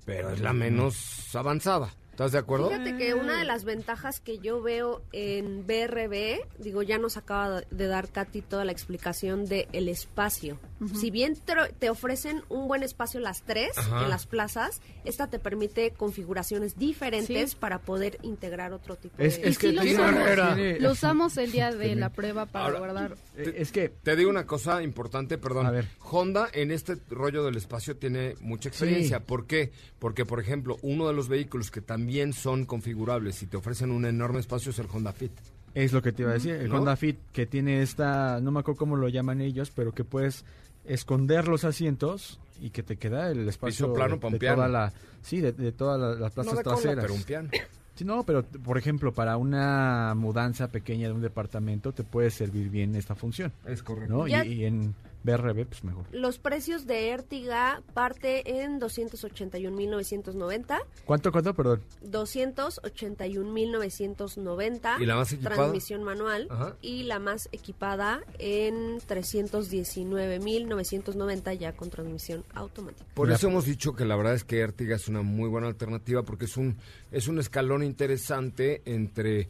[0.05, 1.93] pero es la menos avanzada.
[2.15, 2.69] ¿Estás de acuerdo?
[2.69, 7.59] Fíjate que una de las ventajas que yo veo en BRB, digo, ya nos acaba
[7.69, 10.57] de dar Katy toda la explicación de el espacio.
[10.97, 11.35] Si bien
[11.79, 14.03] te, ofrecen un buen espacio las tres Ajá.
[14.03, 17.57] en las plazas, esta te permite configuraciones diferentes Sí.
[17.59, 19.49] para poder integrar otro tipo Es, de...
[19.49, 20.23] es que sí lo usamos.
[20.55, 23.15] tiene- Lo usamos el día de la prueba para Ahora, guardar.
[23.35, 25.65] es que Te digo una cosa importante, perdón.
[25.65, 25.87] A ver.
[25.99, 29.17] Honda en este rollo del espacio tiene mucha experiencia.
[29.17, 29.23] Sí.
[29.27, 29.71] ¿Por qué?
[29.99, 34.05] Porque, por ejemplo, uno de los vehículos que también son configurables y te ofrecen un
[34.05, 35.31] enorme espacio es el Honda Fit.
[35.73, 36.53] es lo que te iba a decir.
[36.55, 36.77] El ¿No?
[36.77, 40.45] Honda Fit que tiene esta, no me acuerdo cómo lo llaman ellos, pero que puedes
[40.85, 45.41] esconder los asientos y que te queda el espacio plano de, de toda la, sí,
[45.41, 47.03] de, de todas la- las plazas no cola, traseras.
[47.05, 47.49] pero un piano.
[47.95, 52.69] Sí, no, pero por ejemplo, para una mudanza pequeña de un departamento te puede servir
[52.69, 54.13] bien esta función, Es correcto.
[54.13, 54.27] ¿no?
[54.27, 54.93] Y, y en
[55.25, 56.05] BRB, pues mejor.
[56.11, 61.55] Los precios de Ertiga parte en 281.990, ¿Cuánto, cuánto?
[61.55, 61.81] Perdón.
[62.05, 65.01] 281.990.
[65.01, 65.55] ¿Y la más equipada?
[65.55, 66.47] Transmisión manual.
[66.49, 66.75] Ajá.
[66.81, 73.05] Y la más equipada en 319.990 ya con transmisión automática.
[73.15, 76.21] Por eso hemos dicho que la verdad es que Ertiga es una muy buena alternativa
[76.23, 76.77] porque es un
[77.11, 79.47] es un escalón interesante entre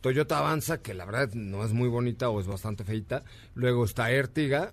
[0.00, 4.10] Toyota Avanza, que la verdad no es muy bonita o es bastante feita, luego está
[4.10, 4.72] Ertiga,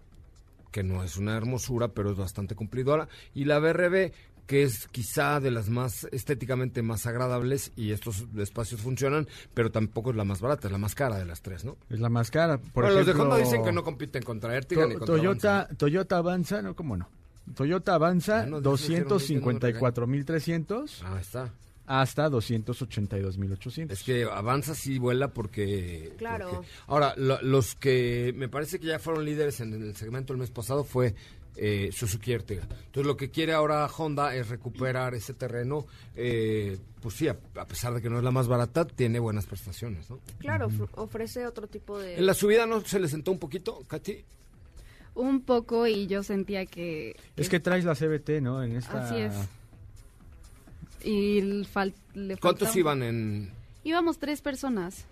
[0.76, 4.12] que no es una hermosura, pero es bastante cumplidora, y la BRB,
[4.46, 10.10] que es quizá de las más estéticamente más agradables y estos espacios funcionan, pero tampoco
[10.10, 11.78] es la más barata, es la más cara de las tres, ¿no?
[11.90, 12.58] Es la más cara.
[12.58, 15.16] Por Bueno, los de ejemplo, Honda dicen que no compiten contra Ertiga To- ni contra
[15.16, 17.08] Toyota, Avanza, Toyota Avanza, no, ¿cómo no?
[17.56, 21.08] Toyota Avanza, Bueno, de eso sí era un 254.300 ¿no?
[21.08, 21.54] Ah, está.
[21.88, 23.91] Hasta 282.800.
[23.91, 26.13] Es que Avanza sí vuela porque...
[26.17, 26.50] Claro.
[26.52, 30.39] porque- Ahora, lo- los que me parece que ya fueron líderes en el segmento el
[30.39, 31.15] mes pasado fue
[31.58, 32.63] eh, Suzuki Ertiga.
[32.63, 35.86] Entonces lo que quiere ahora Honda es recuperar ese terreno.
[36.15, 39.45] eh, pues sí, a, a pesar de que no es la más barata, tiene buenas
[39.45, 40.19] prestaciones, ¿no?
[40.39, 42.17] Claro, ofre- ofrece otro tipo de...
[42.17, 44.26] En la subida no se le sentó un poquito, Katy.
[45.13, 47.15] Un poco y yo sentía que...
[47.38, 48.63] Es que traes la CBT, ¿no?
[48.63, 49.06] En esta...
[49.06, 49.34] Así es.
[51.03, 51.65] Y le
[52.38, 53.51] ¿Cuántos faltaba- iban en...?
[53.84, 55.05] Íbamos tres personas.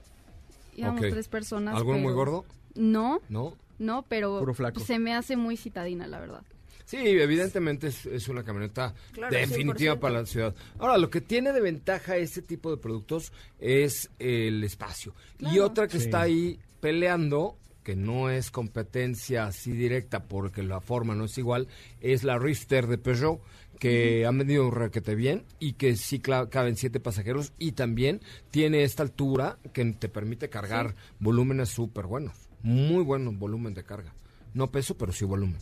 [0.76, 1.10] Íbamos Ok.
[1.12, 1.76] tres personas.
[1.76, 2.46] ¿Alguno muy gordo?
[2.76, 3.56] No, ¿No?
[3.78, 4.80] no, pero Puro flaco.
[4.80, 6.42] se me hace muy citadina, la verdad.
[6.86, 10.00] Sí, evidentemente es, es una camioneta Claro, definitiva 100%.
[10.00, 10.56] para la ciudad.
[10.80, 15.14] Ahora, lo que tiene de ventaja este tipo de productos es el espacio.
[15.40, 16.06] Y otra que Sí.
[16.06, 21.68] está ahí peleando, que no es competencia así directa porque la forma no es igual,
[22.02, 23.40] es la Rifter de Peugeot,
[23.80, 28.84] que han vendido un raquete bien y que sí caben siete pasajeros y también tiene
[28.84, 32.34] esta altura que te permite cargar volúmenes súper buenos.
[32.62, 34.14] Muy buenos volumen de carga.
[34.54, 35.58] No peso, pero sí volumen.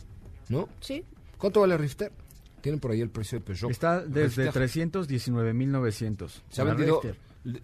[0.48, 0.68] ¿No?
[0.80, 1.04] Sí,
[1.38, 2.12] ¿Cuánto vale Rifter?
[2.60, 3.70] Tienen por ahí el precio de Peugeot.
[3.72, 4.62] Está desde Rifter.
[4.68, 6.30] 319.900.
[6.48, 7.00] Se ha La vendido,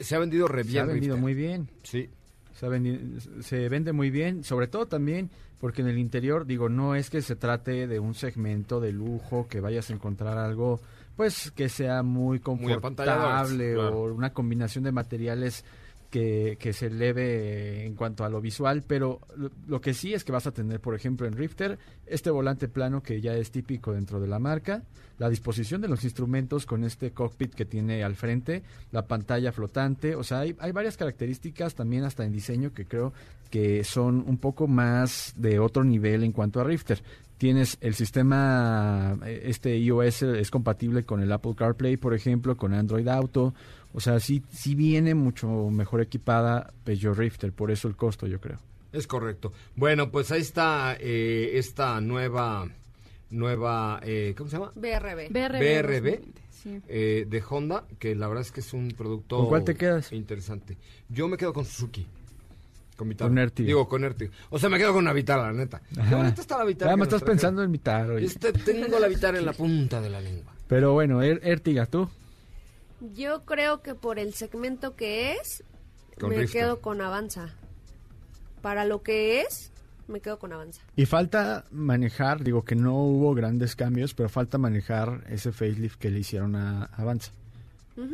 [0.00, 1.20] se ha vendido re Se ha vendido Rifter.
[1.22, 1.70] muy bien.
[1.84, 2.10] Sí.
[2.58, 7.22] Se, vende muy bien, sobre todo también porque en el interior, digo, no es que
[7.22, 10.80] se trate de un segmento de lujo, que vayas a encontrar algo,
[11.16, 13.98] pues, que sea muy confortable claro.
[13.98, 15.64] o una combinación de materiales
[16.10, 20.24] que, que se eleve en cuanto a lo visual, pero lo, lo que sí es
[20.24, 23.92] que vas a tener, por ejemplo, en Rifter, este volante plano que ya es típico
[23.92, 24.82] dentro de la marca,
[25.18, 30.14] la disposición de los instrumentos con este cockpit que tiene al frente, la pantalla flotante,
[30.14, 33.12] o sea, hay, hay varias características también hasta en diseño que creo
[33.50, 37.02] que son un poco más de otro nivel en cuanto a Rifter.
[37.38, 42.74] Tienes el sistema, eh, este iOS es compatible con el Apple CarPlay, por ejemplo, con
[42.74, 43.54] Android Auto.
[43.92, 48.40] O sea, sí, sí viene mucho mejor equipada Peugeot Rifter, por eso el costo, yo
[48.40, 48.58] creo.
[48.92, 49.52] Es correcto.
[49.76, 52.68] Bueno, pues ahí está eh, esta nueva,
[53.30, 54.72] nueva, eh, ¿cómo se llama?
[54.74, 55.30] BRB.
[55.30, 55.58] BRB.
[55.58, 56.04] BRB.
[56.04, 56.80] 2020, sí.
[56.88, 59.38] Eh, de Honda, que la verdad es que es un producto...
[59.38, 60.12] ¿Con cuál te quedas?
[60.12, 60.76] Interesante.
[61.08, 62.06] Yo me quedo con Suzuki.
[62.96, 63.28] Con Vitara.
[63.28, 63.66] Con Ertiga.
[63.66, 64.32] Digo, con Ertiga.
[64.50, 65.80] O sea, me quedo con la Vitara, la neta.
[66.08, 66.90] Qué bonita está la Vitara.
[66.90, 67.70] Ya me que nos estás pensando en
[68.10, 68.26] oye.
[68.26, 70.52] Este, tengo la Vitara en la punta de la lengua.
[70.66, 72.08] Pero bueno, Er- Ertiga, ¿tú?
[73.14, 75.62] Yo creo que por el segmento que es,
[76.18, 77.54] Con me quedo con Avanza.
[78.62, 79.70] Para lo que es,
[80.08, 80.82] me quedo con Avanza.
[80.96, 86.10] Y falta manejar, digo que no hubo grandes cambios, pero falta manejar ese facelift que
[86.10, 87.32] le hicieron a Avanza.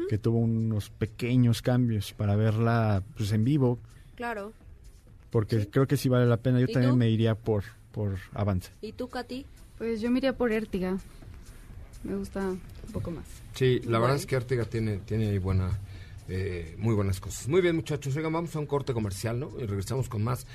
[0.09, 3.79] Que tuvo unos pequeños cambios para verla pues en vivo,
[4.15, 4.55] Claro.
[5.31, 6.59] porque creo que sí vale la pena.
[6.59, 6.97] Yo ¿Y también tú?
[6.97, 8.71] me iría por, por Avanza.
[8.81, 9.45] ¿Y tú, Katy?
[9.77, 10.97] Pues yo me iría por Ertiga.
[12.05, 12.61] Me gusta un
[12.93, 13.25] poco más.
[13.55, 15.71] Sí, la verdad es que Artiga tiene, tiene ahí buena,
[16.29, 17.49] eh, muy buenas cosas.
[17.49, 18.15] Muy bien, muchachos.
[18.17, 19.51] Oigan, vamos a un corte comercial, ¿no?
[19.59, 20.47] Y regresamos con más.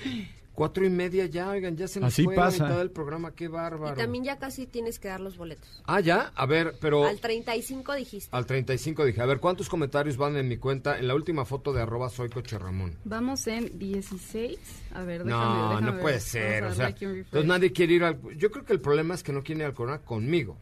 [0.54, 2.64] Cuatro y media ya, oigan, ya se nos Así fue pasa.
[2.64, 3.32] la mitad del programa.
[3.32, 3.96] Qué bárbaro.
[3.96, 5.82] Y también ya casi tienes que dar los boletos.
[5.86, 6.34] Ah, ya.
[6.36, 7.06] A ver, pero...
[7.06, 8.36] Al 35 dijiste.
[8.36, 11.72] Al 35 dije, a ver, ¿cuántos comentarios van en mi cuenta en la última foto
[11.72, 12.94] de arroba soy coche Ramón?
[13.06, 14.60] Vamos en 16.
[14.96, 16.02] A ver, déjame, No, déjame no ver.
[16.02, 18.20] puede ser, o sea, entonces nadie quiere ir al...
[18.38, 20.58] Yo creo que el problema es que no quieren ir al Corona conmigo.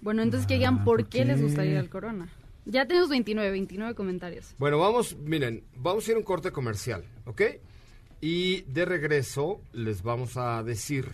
[0.00, 2.28] Bueno, entonces que digan por ¿por qué les gustaría ir al Corona.
[2.64, 4.54] Ya tenemos 29, 29 comentarios.
[4.58, 7.42] Bueno, vamos, miren, vamos a ir a un corte comercial, ¿ok?
[8.20, 11.12] Y de regreso les vamos a decir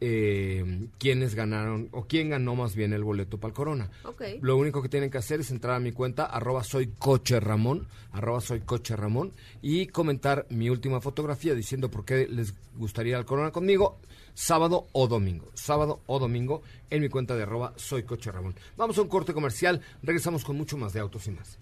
[0.00, 3.90] eh, quiénes ganaron, o quién ganó más bien el boleto para el Corona.
[4.04, 4.22] Ok.
[4.40, 7.86] Lo único que tienen que hacer es entrar a mi cuenta, arroba soy coche Ramón,
[8.12, 13.26] arroba soy coche Ramón, y comentar mi última fotografía diciendo por qué les gustaría el
[13.26, 13.98] Corona conmigo,
[14.34, 15.50] sábado o domingo.
[15.54, 18.54] Sábado o domingo en mi cuenta de arroba soy coche Ramón.
[18.76, 21.58] Vamos a un corte comercial, regresamos con mucho más de autos y más.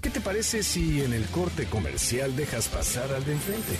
[0.00, 3.76] ¿Qué te parece si en el corte comercial dejas pasar al de enfrente?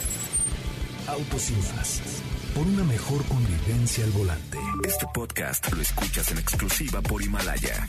[1.09, 2.23] Autos y más.
[2.55, 4.59] Por una mejor convivencia al volante.
[4.85, 7.89] Este podcast lo escuchas en exclusiva por Himalaya.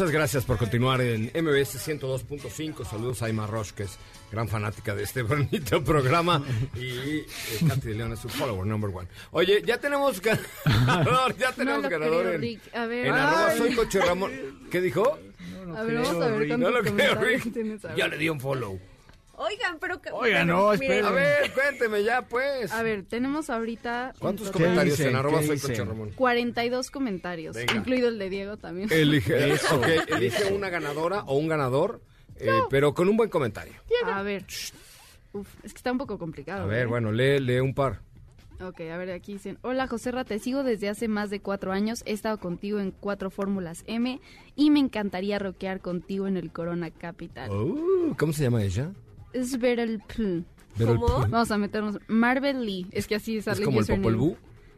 [0.00, 2.86] Muchas gracias por continuar en MBS 102.5.
[2.86, 3.98] Saludos a Aima Roche, que es
[4.32, 6.42] gran fanática de este bonito programa.
[6.74, 7.26] Y eh,
[7.68, 9.06] Katy de León es su follower number one.
[9.32, 12.74] Oye, ya tenemos ganador, ya tenemos lo ganador creo, en, Rick.
[12.74, 13.06] A ver.
[13.08, 14.30] en arroba soy Coche Ramón.
[14.70, 15.18] ¿Qué dijo?
[15.82, 16.56] ver, vamos a ver Rick.
[16.56, 17.94] No lo creo, Rick.
[17.94, 18.80] Ya le di un follow.
[19.42, 20.02] Oigan, pero...
[20.02, 21.04] que- Oigan, pero, no, esperen.
[21.06, 22.70] A ver, cuénteme ya, pues.
[22.72, 25.12] A ver, tenemos ahorita ¿Cuántos en ¿Qué comentarios dicen?
[25.12, 25.58] en arroba ¿Qué soy?
[25.60, 26.10] Coche Ramón?
[26.14, 27.74] 42 comentarios, Venga.
[27.74, 28.92] incluido el de Diego también.
[28.92, 29.80] Elige, Eso.
[30.08, 32.02] elige una ganadora o un ganador,
[32.36, 33.72] eh, pero con un buen comentario.
[34.04, 34.44] A ver.
[35.32, 36.64] Uf, es que está un poco complicado.
[36.64, 36.86] A ver, ¿eh?
[36.86, 38.00] bueno, lee, lee un par.
[38.62, 41.72] Ok, a ver, aquí dicen, hola José Ra, te sigo desde hace más de cuatro
[41.72, 44.20] años, he estado contigo en cuatro Fórmulas M
[44.54, 47.48] y me encantaría rockear contigo en el Corona Capital.
[47.50, 48.90] Oh, ¿Cómo se llama ella?
[49.32, 50.44] Es ver el pl.
[50.78, 51.08] Pero el ¿Cómo?
[51.24, 53.86] pu- Vamos a meternos, Marvel Lee, es que así sale ¿Es como el.
[53.86, 54.36] Popol Vuh?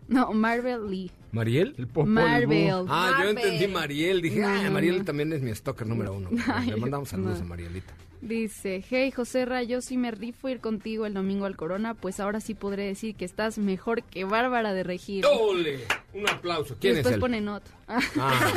[0.09, 1.11] No, Marvel Lee.
[1.33, 1.75] ¿Mariel?
[1.79, 2.15] El Popol Vuh.
[2.21, 2.85] Marvel.
[2.89, 4.21] Ah, yo entendí Mariel.
[4.21, 5.05] Dije, No, ah, Mariel no.
[5.05, 6.31] también es mi stalker número uno.
[6.53, 7.45] Ay, Le mandamos saludos no.
[7.45, 7.95] a Marielita.
[8.21, 12.21] Dice, hey José Ra, yo sí me rifo ir contigo el domingo al Corona, pues
[12.21, 15.25] ahora sí podré decir que estás mejor que Bárbara de Regir.
[15.27, 15.81] ¡Ole!
[16.15, 16.77] Un aplauso.
[16.81, 17.21] ¿Quién es después él?
[17.21, 17.65] pone not.
[17.89, 18.01] Ah,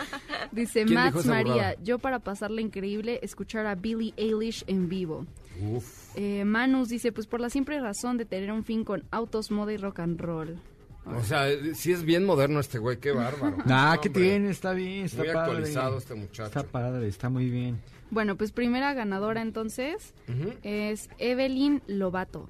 [0.52, 1.74] Dice ¿Quién dijo Max María, burrada?
[1.82, 5.26] yo para pasarla increíble, escuchar a Billie Eilish en vivo.
[5.72, 6.08] uf.
[6.16, 9.72] Eh, Manus dice, pues por la simple razón de tener un fin con autos, moda
[9.72, 10.58] y rock and roll.
[11.06, 13.56] O sea, sí es bien moderno este güey, qué bárbaro.
[13.66, 14.50] Nah, No, ¿qué tiene?
[14.50, 15.40] Está bien, está Muy padre.
[15.40, 16.44] actualizado este muchacho.
[16.46, 17.80] Está padre, está muy bien.
[18.10, 20.14] Bueno, pues primera ganadora entonces
[20.62, 22.48] es Evelyn Lobato,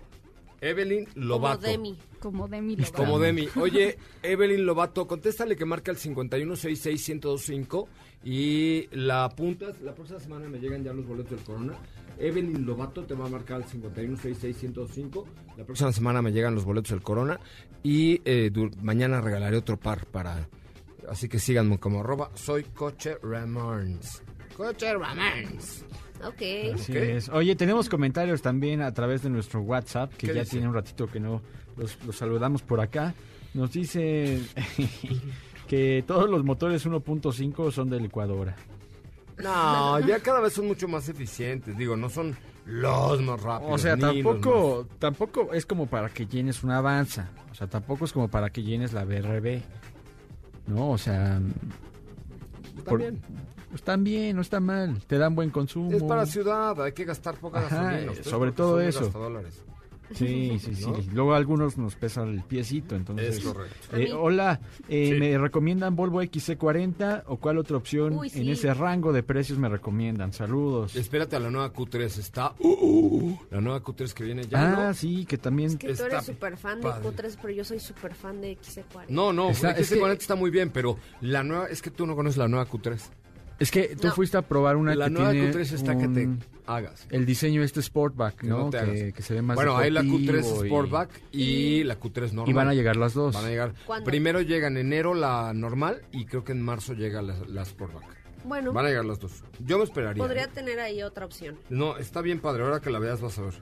[0.60, 1.60] Evelyn Lobato.
[1.60, 1.98] Como Demi.
[2.20, 2.96] como Demi Lovato.
[2.96, 3.48] Como Demi.
[3.56, 7.86] Oye, Evelyn Lobato, contéstale que marca el 5166125
[8.24, 9.80] y la apuntas.
[9.80, 11.74] La próxima semana me llegan ya los boletos del Corona.
[12.18, 15.24] Evelyn Lobato te va a marcar el 5166125.
[15.56, 17.38] La próxima semana me llegan los boletos del Corona
[17.82, 18.50] y eh,
[18.82, 20.48] mañana regalaré otro par para...
[21.08, 24.22] Así que síganme como arroba soy Coche Ramons.
[24.56, 25.84] Coche Ramons.
[26.26, 26.74] Ok.
[26.74, 26.96] Así Ok.
[26.98, 27.28] es.
[27.28, 30.52] Oye, tenemos comentarios también a través de nuestro WhatsApp, que ¿Qué ya dice?
[30.52, 31.40] tiene un ratito que no
[31.76, 33.14] los, los saludamos por acá.
[33.54, 34.40] Nos dice
[35.68, 38.56] que todos los motores 1.5 son de licuadora.
[39.38, 41.76] No, ya cada vez son mucho más eficientes.
[41.78, 43.72] Digo, no son los más rápidos.
[43.74, 47.30] O sea, tampoco, tampoco es como para que llenes una avanza.
[47.50, 49.60] O sea, tampoco es como para que llenes la BRB.
[50.66, 51.40] No, o sea,
[52.84, 53.20] por- También.
[53.74, 55.02] Están bien, no está mal.
[55.06, 55.92] Te dan buen consumo.
[55.92, 58.10] Es para ciudad, hay que gastar poca Ajá, gasolina.
[58.12, 59.10] Ustedes sobre todo eso.
[60.14, 60.86] Sí, sí, sí.
[60.86, 60.96] ¿No?
[61.12, 63.36] Luego a algunos nos pesa el piecito, entonces.
[63.36, 63.94] Es correcto.
[63.94, 65.20] Eh, hola, eh, Sí.
[65.20, 69.68] ¿me recomiendan Volvo XC40 o cuál otra opción Uy, en ese rango de precios me
[69.68, 70.32] recomiendan?
[70.32, 70.96] Saludos.
[70.96, 72.54] Espérate a la nueva Q3, está...
[72.58, 74.94] uh, uh, la nueva Q3 que viene ya, ah, ¿no?
[74.94, 75.76] sí, que también...
[75.76, 77.06] Que tú eres súper fan de padre.
[77.10, 79.08] Q3, pero yo soy súper fan de XC40.
[79.10, 81.66] No, no, Está- el es que- XC40 está muy bien, pero la nueva...
[81.66, 82.98] Es que tú no conoces la nueva Q3.
[83.58, 84.14] Es que tú No.
[84.14, 87.06] fuiste a probar una la que nueva tiene Q3 está que te un- hagas.
[87.10, 88.64] El diseño este Sportback, Que ¿no?
[88.66, 92.32] no que, se ve más Bueno, hay la Q3 deportivo y- Sportback y, la Q3
[92.32, 92.50] normal.
[92.50, 93.34] Y van a llegar las dos.
[93.34, 93.74] Van a llegar.
[93.86, 94.04] ¿Cuándo?
[94.04, 98.04] Primero llega en enero la normal y creo que en marzo llega la, la Sportback.
[98.44, 99.42] Bueno, Van a llegar las dos.
[99.58, 100.22] Yo me esperaría.
[100.22, 100.48] podría ¿eh?
[100.54, 101.56] tener ahí otra opción.
[101.68, 102.62] No, está bien padre.
[102.62, 103.54] Ahora que la veas vas a ver.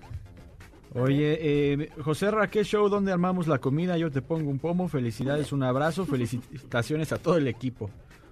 [0.94, 3.96] Oye, eh, José Raquel Show, ¿dónde armamos la comida?
[3.98, 4.88] Yo te pongo un pomo.
[4.88, 6.04] Felicidades, un abrazo.
[6.06, 7.90] Felicitaciones a todo el equipo.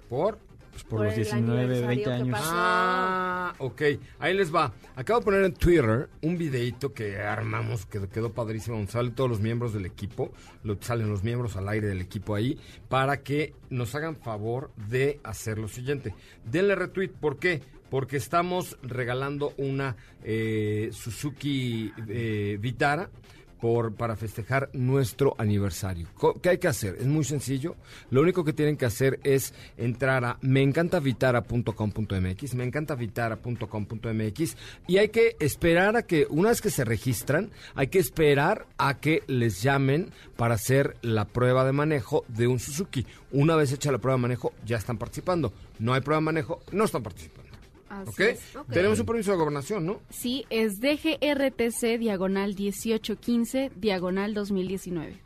[0.08, 0.38] ¿Por?
[0.74, 2.38] Pues por, Por los el 19, 20 aniversario que años.
[2.42, 3.82] Ah, ok.
[4.18, 4.72] Ahí les va.
[4.96, 8.76] Acabo de poner en Twitter un videito que armamos, que quedó padrísimo.
[8.76, 10.32] donde Salen todos los miembros del equipo.
[10.64, 12.58] Lo, salen los miembros al aire del equipo ahí.
[12.88, 16.12] Para que nos hagan favor de hacer lo siguiente.
[16.44, 17.10] Denle retweet.
[17.10, 17.62] ¿Por qué?
[17.88, 23.10] Porque estamos regalando una eh, Suzuki eh, Vitara
[23.64, 26.06] por, para festejar nuestro aniversario.
[26.42, 26.96] ¿Qué hay que hacer?
[27.00, 27.76] Es muy sencillo.
[28.10, 35.96] Lo único que tienen que hacer es entrar a meencantavitara.com.mx, meencantavitara.com.mx y hay que esperar
[35.96, 40.56] a que, una vez que se registran, hay que esperar a que les llamen para
[40.56, 43.06] hacer la prueba de manejo de un Suzuki.
[43.32, 45.54] Una vez hecha la prueba de manejo, ya están participando.
[45.78, 47.43] No hay prueba de manejo, no están participando.
[48.02, 48.20] Así ¿Ok?
[48.20, 48.56] es.
[48.56, 48.70] Ok.
[48.72, 50.00] Tenemos un permiso de gobernación, ¿no?
[50.10, 55.16] Sí, es DGRTC diagonal 1815 diagonal 2019.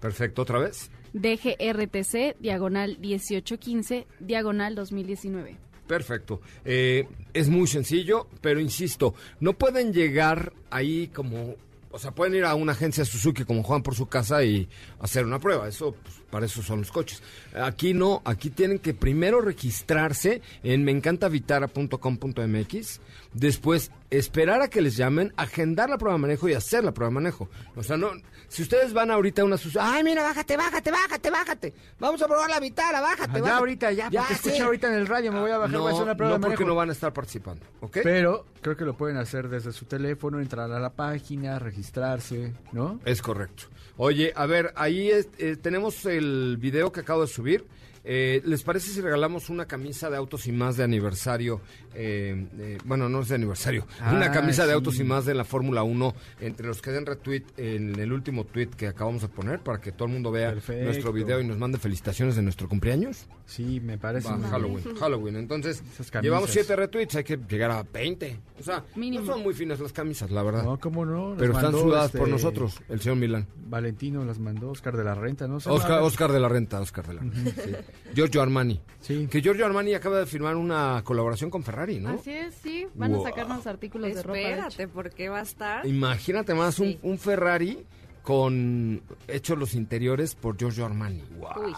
[0.00, 0.90] Perfecto, otra vez.
[1.12, 5.56] DGRTC diagonal 1815 diagonal 2019.
[5.86, 6.40] Perfecto.
[6.64, 11.56] Eh, es muy sencillo, pero insisto, no pueden llegar ahí como,
[11.90, 14.68] o sea, pueden ir a una agencia Suzuki como Juan por su casa y
[15.00, 15.66] hacer una prueba.
[15.66, 17.22] Eso, pues, para eso son los coches.
[17.54, 23.00] Aquí no, aquí tienen que primero registrarse en meencantavitara.com.mx
[23.34, 27.10] después esperar a que les llamen, agendar la prueba de manejo y hacer la prueba
[27.10, 27.48] de manejo.
[27.76, 28.10] O sea, no,
[28.48, 31.74] si ustedes van ahorita a una sus, ay, mira, bájate, bájate, bájate, bájate.
[32.00, 33.58] Vamos a probar la vitara, bájate, Ah, ya bájate.
[33.58, 34.62] ahorita, ya, porque escuché sí.
[34.62, 36.38] ahorita en el radio, me voy a bajar, No, voy a hacer una prueba no
[36.38, 36.68] de porque manejo.
[36.70, 37.98] no van a estar participando, ¿ok?
[38.02, 42.98] Pero creo que lo pueden hacer desde su teléfono, entrar a la página, registrarse, ¿no?
[43.04, 43.64] Es correcto.
[44.00, 47.64] Oye, a ver, ahí es- eh, tenemos el video que acabo de subir.
[48.04, 51.60] Eh, ¿Les parece si regalamos una camisa de autos y más de aniversario?
[51.94, 53.86] Eh, eh, bueno, no es de aniversario.
[54.00, 57.06] Ah, una camisa de autos y más de la Fórmula 1 entre los que den
[57.06, 60.50] retweet en el último tweet que acabamos de poner para que todo el mundo vea
[60.50, 60.84] Perfecto.
[60.84, 63.26] nuestro video y nos mande felicitaciones de nuestro cumpleaños.
[63.46, 64.28] Sí, me parece.
[64.28, 65.36] Va, Halloween, Halloween.
[65.36, 65.82] Entonces,
[66.22, 68.38] llevamos siete retweets, hay que llegar a 20.
[68.60, 69.24] O sea, Mínimo.
[69.24, 70.64] no son muy finas las camisas, la verdad.
[70.64, 71.30] No, cómo no.
[71.30, 73.46] las pero están sudadas este, por nosotros, el señor Milán.
[73.68, 75.56] Valentino las mandó, Oscar de la Renta, ¿no?
[75.56, 77.62] Oscar, Oscar de la Renta, Oscar de la Renta.
[77.62, 77.72] sí.
[78.14, 78.80] Giorgio Armani.
[79.00, 79.28] Sí.
[79.30, 82.10] Que Giorgio Armani acaba de firmar una colaboración con Ferrari, ¿no?
[82.10, 82.86] Así es, sí.
[82.94, 83.26] Van Wow.
[83.26, 84.38] a sacarnos artículos de ropa.
[84.38, 85.86] Espérate, porque va a estar.
[85.86, 86.98] Imagínate más Sí.
[87.02, 87.84] un, un Ferrari
[88.22, 91.22] con hechos los interiores por Giorgio Armani.
[91.64, 91.72] Uy.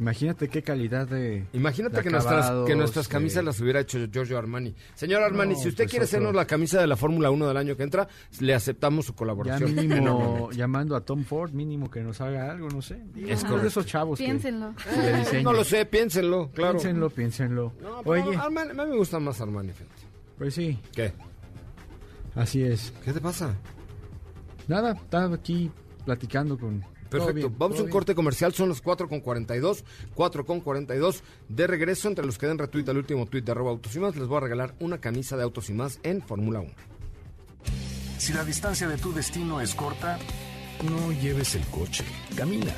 [0.00, 1.46] Imagínate qué calidad de.
[1.52, 4.74] Imagínate de que nuestras, que nuestras de- camisas las hubiera hecho Giorgio Armani.
[4.94, 6.16] Señor Armani, No, si usted pues quiere otro.
[6.16, 8.08] hacernos la camisa de la Fórmula 1 del año que entra,
[8.40, 9.74] le aceptamos su Ya colaboración.
[9.74, 10.56] mínimo Enormemente.
[10.56, 13.00] llamando a Tom Ford, mínimo que nos haga algo, no sé.
[13.16, 14.18] Es de esos chavos.
[14.18, 14.74] Piénsenlo.
[14.76, 15.44] que le diseñan.
[15.44, 16.72] No lo sé, piénsenlo, claro.
[16.78, 17.72] Piénsenlo, piénsenlo.
[17.80, 19.92] No, Oye, Armani- a mí me gusta más Armani, fíjate.
[20.36, 21.12] pues sí, ¿Qué?
[22.34, 22.92] así es.
[23.04, 23.54] ¿Qué te pasa?
[24.68, 25.70] Nada, estaba aquí
[26.04, 26.84] platicando con.
[27.18, 27.92] Perfecto, bien, vamos a un bien.
[27.92, 32.46] corte comercial, son las 4 con 42, 4 con 42, de regreso, entre los que
[32.46, 34.98] den retweet al último tweet de arroba autos y más, les voy a regalar una
[34.98, 36.70] camisa de autos y más en Fórmula 1.
[38.18, 40.18] Si la distancia de tu destino es corta,
[40.82, 42.04] no lleves el coche,
[42.36, 42.74] camina.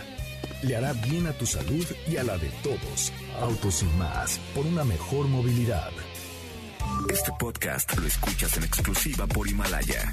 [0.63, 3.13] Le hará bien a tu salud y a la de todos.
[3.41, 5.91] Autos y más, por una mejor movilidad.
[7.09, 10.13] Este podcast lo escuchas en exclusiva por Himalaya.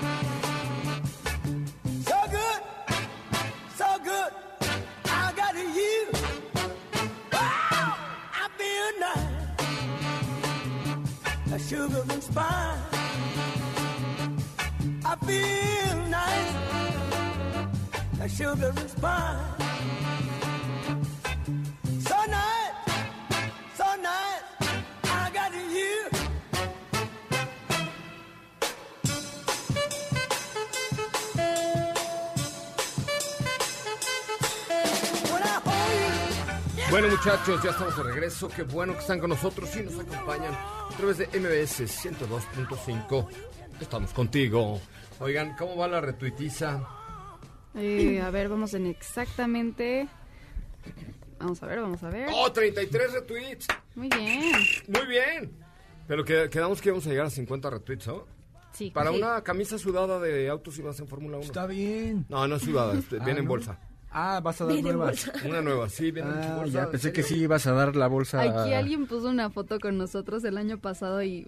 [11.81, 12.77] sugar and spice.
[15.03, 16.53] I feel nice.
[18.21, 19.37] A sugar and spice.
[22.07, 22.75] So nice,
[23.79, 24.43] so nice,
[25.03, 25.59] I got you,
[36.89, 40.80] Bueno muchachos, ya estamos de regreso, qué bueno que están con nosotros y nos acompañan
[40.91, 43.27] a través de MBS 102.5.
[43.79, 44.79] Estamos contigo.
[45.19, 46.83] Oigan, ¿cómo va la retuitiza?
[47.75, 50.07] Eh, a ver, vamos en exactamente.
[51.39, 52.27] Vamos a ver, vamos a ver.
[52.33, 53.67] ¡Oh, 33 retweets!
[53.95, 54.51] Muy bien.
[54.87, 55.51] Muy bien.
[56.07, 58.25] Pero que, quedamos que íbamos a llegar a 50 retweets, ¿no?
[58.73, 58.91] Sí.
[58.91, 59.17] Para Sí.
[59.17, 61.45] una camisa sudada de autos y más en Fórmula 1.
[61.45, 62.25] Está bien.
[62.29, 63.49] No, no es sudada, este, Ah, viene en ¿no?
[63.49, 63.79] bolsa.
[64.11, 65.25] Ah, vas a dar Viene nuevas.
[65.31, 65.47] bolsa.
[65.47, 66.73] Una nueva, sí, viene en Ah, bolsa.
[66.73, 68.41] ya ¿en pensé que sí ibas a dar la bolsa.
[68.41, 71.47] Aquí alguien puso una foto con nosotros el año pasado y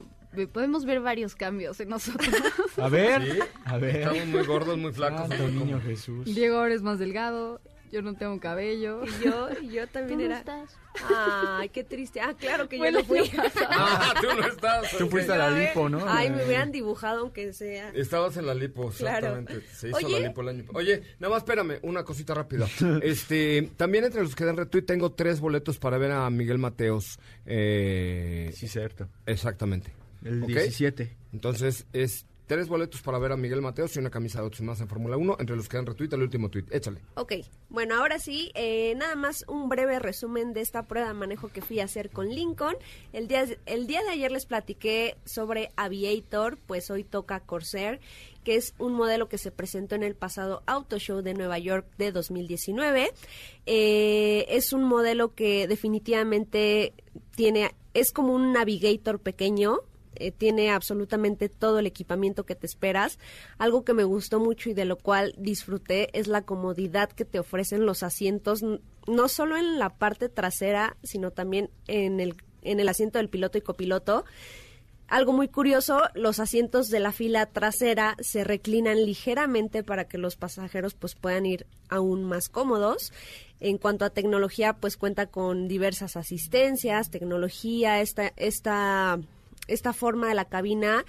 [0.53, 2.30] podemos ver varios cambios en nosotros.
[2.78, 3.39] A ver, ¿Sí?
[3.66, 3.97] a ver.
[3.97, 5.30] Estamos muy gordos, muy flacos.
[5.84, 6.26] Jesús.
[6.26, 7.59] Diego ahora es más delgado,
[7.93, 9.01] yo no tengo cabello.
[9.05, 10.43] Y yo, y yo también era.
[11.15, 12.19] Ay, qué triste.
[12.21, 13.19] Ah, claro que yo no fui.
[13.69, 14.91] Ah, tú no estás.
[14.97, 16.03] Tú fuiste a la lipo, ¿no?
[16.07, 17.89] Ay, me hubieran dibujado aunque sea.
[17.91, 19.27] Estabas en la lipo, Claro.
[19.37, 19.67] exactamente.
[19.73, 20.19] Se hizo Oye.
[20.21, 20.65] la lipo el año.
[20.73, 22.67] Oye, nada más espérame, una cosita rápida.
[23.03, 27.19] Este, también entre los que dan retweet tengo tres boletos para ver a Miguel Mateos.
[27.45, 29.07] Eh, Sí, cierto.
[29.25, 29.91] Exactamente.
[30.23, 30.49] El ¿Ok?
[30.49, 31.15] 17.
[31.33, 34.79] Entonces, es tres boletos para ver a Miguel Mateos y una camisa de otros más
[34.79, 36.65] en Fórmula 1, entre los que dan retweet el último tweet.
[36.69, 37.01] Échale.
[37.15, 37.33] Ok,
[37.69, 41.63] bueno, ahora sí, eh, nada más un breve resumen de esta prueba de manejo que
[41.63, 42.75] fui a hacer con Lincoln.
[43.11, 47.99] El día, el día de ayer les platiqué sobre Aviator, pues hoy toca Corsair,
[48.43, 51.87] que es un modelo que se presentó en el pasado Auto Show de Nueva York
[51.97, 53.09] de 2019.
[53.65, 56.93] Eh, es un modelo que definitivamente
[57.35, 59.79] tiene, es como un Navigator pequeño,
[60.16, 63.20] eh, tiene absolutamente todo el equipamiento que te esperas.
[63.57, 67.39] Algo que me gustó mucho y de lo cual disfruté es la comodidad que te
[67.39, 72.89] ofrecen los asientos, no solo en la parte trasera, sino también en el, en el
[72.89, 74.26] asiento del piloto y copiloto.
[75.07, 80.38] algo muy curioso, los asientos de la fila trasera se reclinan ligeramente para que los
[80.38, 83.11] pasajeros pues puedan ir aún más cómodos.
[83.59, 89.20] En cuanto a tecnología, pues cuenta con diversas asistencias, tecnología, esta, esta,
[89.68, 91.05] esta forma de la cabina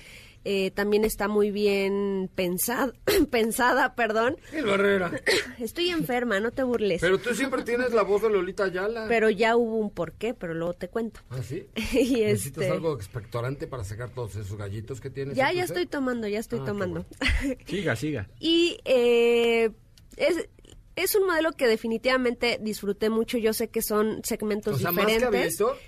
[0.46, 2.92] eh, también está muy bien pensada,
[3.30, 4.36] pensada, perdón.
[4.52, 5.10] El Barrera.
[5.58, 7.00] Estoy enferma, no te burles.
[7.00, 9.06] Pero tú siempre tienes la voz de Lolita Ayala.
[9.08, 11.20] Pero ya hubo un porqué, pero luego te cuento.
[11.30, 11.66] ¿Ah, sí?
[11.94, 15.34] y ¿Necesitas este, algo expectorante para sacar todos esos gallitos que tienes?
[15.34, 17.06] ya, ya estoy tomando, ya estoy Ah, tomando.
[17.66, 18.28] Siga, siga.
[18.38, 19.70] y eh,
[20.18, 20.46] es,
[20.94, 23.38] es un modelo que definitivamente disfruté mucho.
[23.38, 25.58] Yo sé que son segmentos O sea, más que diferentes.
[25.60, 25.78] Aviator,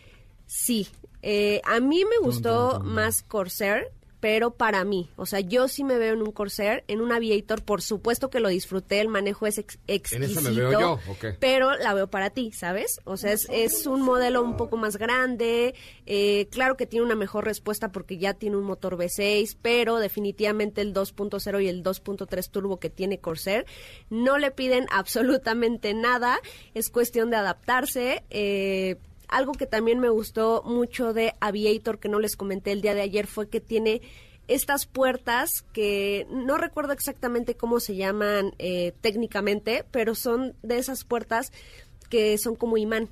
[0.47, 0.87] Sí,
[1.23, 2.93] eh, a mí me gustó tum, tum.
[2.95, 3.89] más Corsair,
[4.19, 7.63] pero para mí, o sea, yo sí me veo en un Corsair, en un Aviator,
[7.63, 10.41] por supuesto que lo disfruté, el manejo es ex- En exquisito.
[10.41, 11.25] esa me veo yo, ok.
[11.39, 12.99] Pero la veo para ti, ¿sabes?
[13.05, 15.75] O sea, es, es un modelo un poco más grande,
[16.07, 20.81] eh, claro que tiene una mejor respuesta porque ya tiene un motor V6, pero definitivamente
[20.81, 23.67] el 2.0 y el 2.3 turbo que tiene Corsair
[24.09, 26.41] no le piden absolutamente nada,
[26.75, 28.25] es cuestión de adaptarse.
[28.31, 28.97] eh,
[29.29, 33.01] algo que también me gustó mucho de Aviator, que no les comenté el día de
[33.03, 34.01] ayer, fue que tiene
[34.49, 41.03] estas puertas que no recuerdo exactamente cómo se llaman eh, técnicamente, pero son de esas
[41.05, 41.53] puertas
[42.09, 43.09] que son como imán,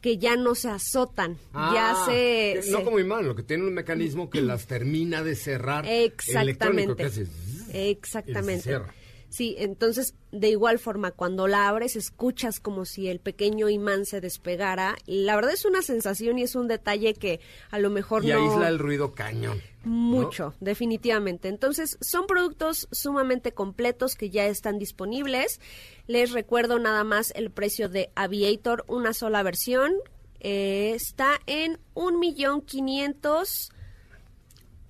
[0.00, 2.60] que ya no se azotan, ya Ah, se...
[2.64, 5.84] que No como imán, lo que tiene un mecanismo que las termina de cerrar.
[5.86, 7.04] electrónico, que Exactamente.
[7.04, 8.62] hace zzz, y Exactamente.
[8.62, 8.94] se cierra.
[9.28, 14.20] Sí, entonces de igual forma cuando la abres escuchas como si el pequeño imán se
[14.20, 14.96] despegara.
[15.06, 18.28] Y la verdad es una sensación y es un detalle que a lo mejor Y
[18.28, 19.58] no aísla el ruido cañón.
[19.84, 19.88] ¿no?
[19.88, 21.48] mucho, definitivamente.
[21.48, 25.60] Entonces, son productos sumamente completos que ya están disponibles.
[26.06, 29.92] Les recuerdo nada más el precio de Aviator, una sola versión.
[30.40, 33.72] eh, está en un millón quinientos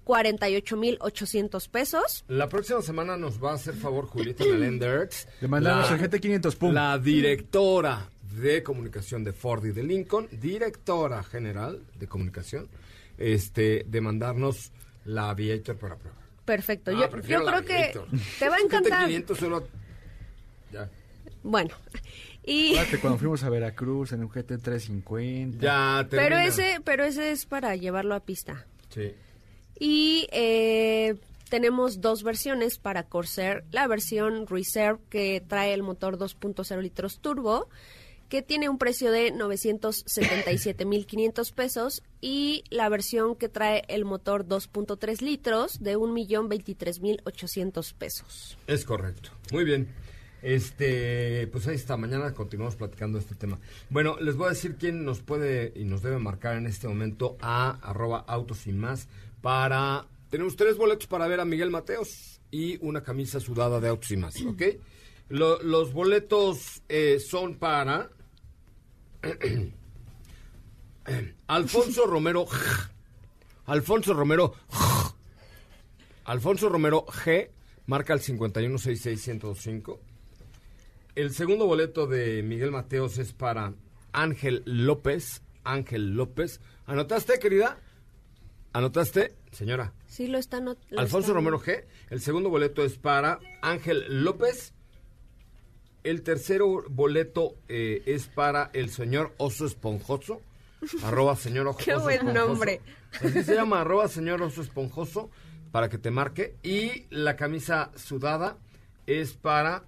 [0.09, 2.25] cuarenta y ocho mil ochocientos pesos.
[2.29, 5.29] La próxima semana nos va a hacer favor Julieta Meléndez.
[5.43, 6.73] Le mandamos el GT500, pum.
[6.73, 8.09] La directora
[8.41, 12.69] de comunicación de Ford y de Lincoln, directora general de comunicación,
[13.19, 14.73] este, de mandarnos
[15.05, 16.17] la Aviator para prueba.
[16.43, 16.91] Perfecto.
[16.91, 18.01] Ah, yo yo creo que
[18.39, 19.05] te va a encantar.
[19.09, 19.69] 500 solo...
[20.73, 20.89] Ya.
[21.43, 21.75] Bueno,
[22.45, 25.59] y Acuérdate cuando fuimos a Veracruz en un GT350.
[25.59, 26.45] Ya, pero termina.
[26.47, 28.67] ese pero ese es para llevarlo a pista.
[28.89, 29.13] Sí.
[29.79, 31.15] Y eh,
[31.49, 33.65] tenemos dos versiones para Corsair.
[33.71, 37.69] La versión Reserve que trae el motor 2.0 litros turbo,
[38.29, 42.03] que tiene un precio de 977.500 pesos.
[42.21, 48.59] Y la versión que trae el motor 2.3 litros de 1.023.800 pesos.
[48.67, 49.31] Es correcto.
[49.53, 49.89] Muy bien.
[50.43, 51.97] Este, pues ahí está.
[51.97, 53.59] Mañana continuamos platicando este tema.
[53.91, 57.37] Bueno, les voy a decir quién nos puede y nos debe marcar en este momento
[57.41, 59.09] a arroba autos y más
[59.49, 60.07] para...
[60.29, 64.19] Tenemos tres boletos para ver a Miguel Mateos y una camisa sudada de autos y
[64.19, 64.63] más, ¿ok?
[65.31, 68.11] Lo- los boletos eh, son para...
[71.47, 72.47] Alfonso Romero...
[73.65, 74.55] Alfonso Romero...
[76.25, 77.49] Alfonso Romero G
[77.87, 79.99] marca el 5166125.
[81.15, 83.73] El segundo boleto de Miguel Mateos es para
[84.13, 85.41] Ángel López.
[85.65, 86.61] Ángel López.
[86.85, 87.79] ¿Anotaste, querida?
[88.75, 89.93] ¿Anotaste, señora?
[90.07, 91.85] Sí, lo está not- lo Alfonso Romero G.
[92.11, 94.73] El segundo boleto es para Ángel López.
[96.05, 100.41] El tercer boleto eh, es para el señor Oso Esponjoso.
[101.03, 102.49] arroba señor Ojo- Qué Oso buen Esponjoso.
[102.49, 102.81] nombre.
[103.21, 105.31] Así se llama, arroba señor Oso Esponjoso,
[105.73, 106.55] para que te marque.
[106.63, 108.57] Y la camisa sudada
[109.07, 109.85] es para...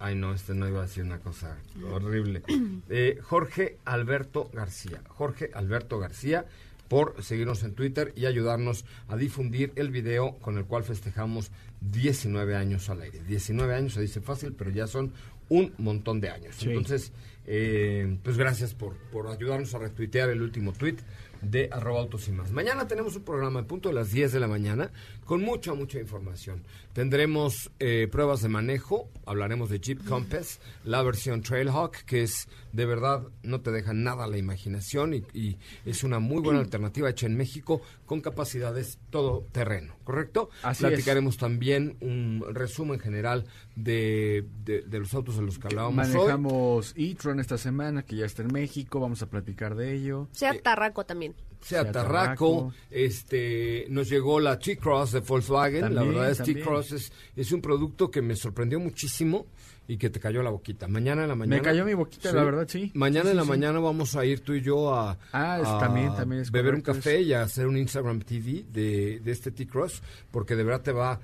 [0.00, 1.56] Ay, no, este no iba a decir una cosa
[1.90, 2.42] horrible.
[2.90, 5.02] Eh, Jorge Alberto García.
[5.08, 6.46] Jorge Alberto García
[6.88, 12.56] por seguirnos en Twitter y ayudarnos a difundir el video con el cual festejamos 19
[12.56, 13.22] años al aire.
[13.22, 15.12] 19 años se dice fácil, pero ya son
[15.48, 16.56] un montón de años.
[16.56, 16.68] Sí.
[16.68, 17.12] Entonces,
[17.46, 20.96] eh, pues gracias por, por ayudarnos a retuitear el último tweet
[21.42, 22.50] de arroba autos y más.
[22.50, 24.90] Mañana tenemos un programa a punto de las 10 de la mañana
[25.24, 26.62] con mucha, mucha información.
[26.92, 32.86] Tendremos eh, pruebas de manejo, hablaremos de Jeep Compass, la versión Trailhawk, que es de
[32.86, 37.26] verdad, no te deja nada la imaginación y, y es una muy buena alternativa hecha
[37.26, 40.48] en México con capacidades todo terreno, ¿correcto?
[40.62, 43.44] Así Platicaremos también un resumen general
[43.76, 46.14] de, de- de los autos de los que hablábamos hoy.
[46.14, 50.26] Manejamos e-tron esta semana, que ya está en México, vamos a platicar de ello.
[50.32, 51.34] Sea Eh, Tarraco también.
[51.60, 56.38] Sea Sea Tarraco, este, nos llegó la T-Cross de Volkswagen, la verdad es.
[56.42, 59.46] T-Cross es, es un producto que me sorprendió muchísimo
[59.86, 60.86] y que te cayó la boquita.
[60.86, 61.56] Mañana en la mañana.
[61.56, 62.90] Me cayó mi boquita, la verdad, sí.
[62.94, 63.50] Mañana Sí, en la sí, sí.
[63.50, 66.72] mañana vamos a ir tú y yo a, Ah, es- a también- también es beber
[66.72, 70.64] correcto un café y a hacer un Instagram TV de, de este T-Cross, porque de
[70.64, 71.18] verdad te va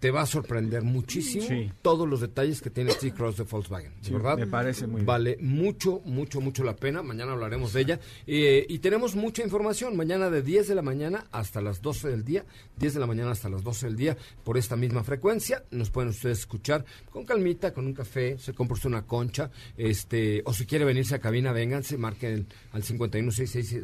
[0.00, 1.72] te va a sorprender muchísimo Sí.
[1.82, 4.38] todos los detalles que tiene el T-Cross de Volkswagen, Sí, ¿verdad?
[4.38, 5.06] me parece muy bien.
[5.06, 7.02] Vale mucho, mucho, mucho la pena.
[7.02, 8.00] Mañana hablaremos de ella.
[8.26, 9.96] Eh, y tenemos mucha información.
[9.96, 12.44] Mañana de 10 de la mañana hasta las 12 del día.
[12.76, 15.64] 10 de la mañana hasta las 12 del día por esta misma frecuencia.
[15.70, 18.38] Nos pueden ustedes escuchar con calmita, con un café.
[18.38, 19.50] Se compra usted una concha.
[19.76, 21.98] este O si quiere venirse a cabina, vénganse.
[21.98, 23.80] Marquen al 5166 y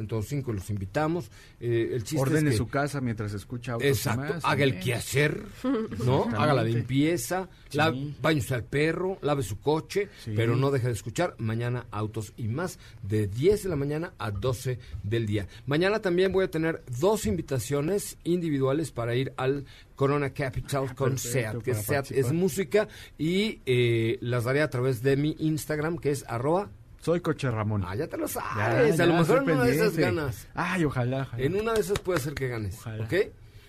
[0.52, 1.30] los invitamos.
[1.60, 4.70] Eh, el chiste Ordene es que, su casa mientras escucha autos Exacto, más, haga el
[4.72, 4.84] también.
[4.84, 5.42] quehacer,
[6.04, 6.24] ¿no?
[6.36, 7.78] Haga la limpieza, Sí.
[7.78, 7.92] la,
[8.22, 10.32] bañe usted al perro, lave su coche, Sí.
[10.36, 14.30] pero no deje de escuchar mañana autos y más de 10 de la mañana a
[14.30, 15.46] 12 del día.
[15.66, 19.64] Mañana también voy a tener dos invitaciones individuales para ir al
[19.96, 22.88] Corona Capital con Ah, perfecto, SEAT, que SEAT es música
[23.18, 26.68] y eh, las daré a través de mi Instagram que es arroba.
[27.00, 27.84] Soy Coche Ramón.
[27.86, 30.48] Ah, ya te lo Ya, sabes, a lo mejor en una de esas ganas.
[30.54, 31.42] Ay, ojalá, ojalá.
[31.42, 33.04] En una de esas puede ser que ganes, Ojalá.
[33.04, 33.14] ¿ok?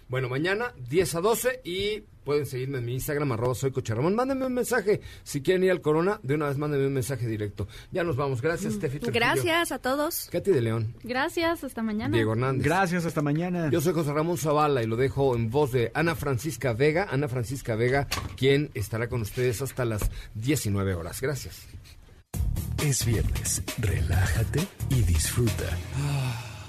[0.08, 4.16] Bueno, mañana 10 a 12 y pueden seguirme en mi Instagram, arroba soy Coche Ramón.
[4.16, 5.02] Mándenme un mensaje.
[5.24, 7.68] Si quieren ir al Corona, de una vez mándenme un mensaje directo.
[7.92, 8.42] Ya nos vamos.
[8.42, 9.00] Gracias, Steffi.
[9.00, 9.20] Trujillo.
[9.20, 10.28] Gracias a todos.
[10.32, 10.96] Katy de León.
[11.04, 12.16] Gracias, hasta mañana.
[12.16, 12.66] Diego Hernández.
[12.66, 13.70] Gracias, hasta mañana.
[13.72, 17.08] Yo soy José Ramón Zavala y lo dejo en voz de Ana Francisca Vega.
[17.10, 21.22] Ana Francisca Vega, quien estará con ustedes hasta las 19 horas.
[21.22, 21.68] Gracias.
[22.84, 25.78] Es viernes, relájate y disfruta.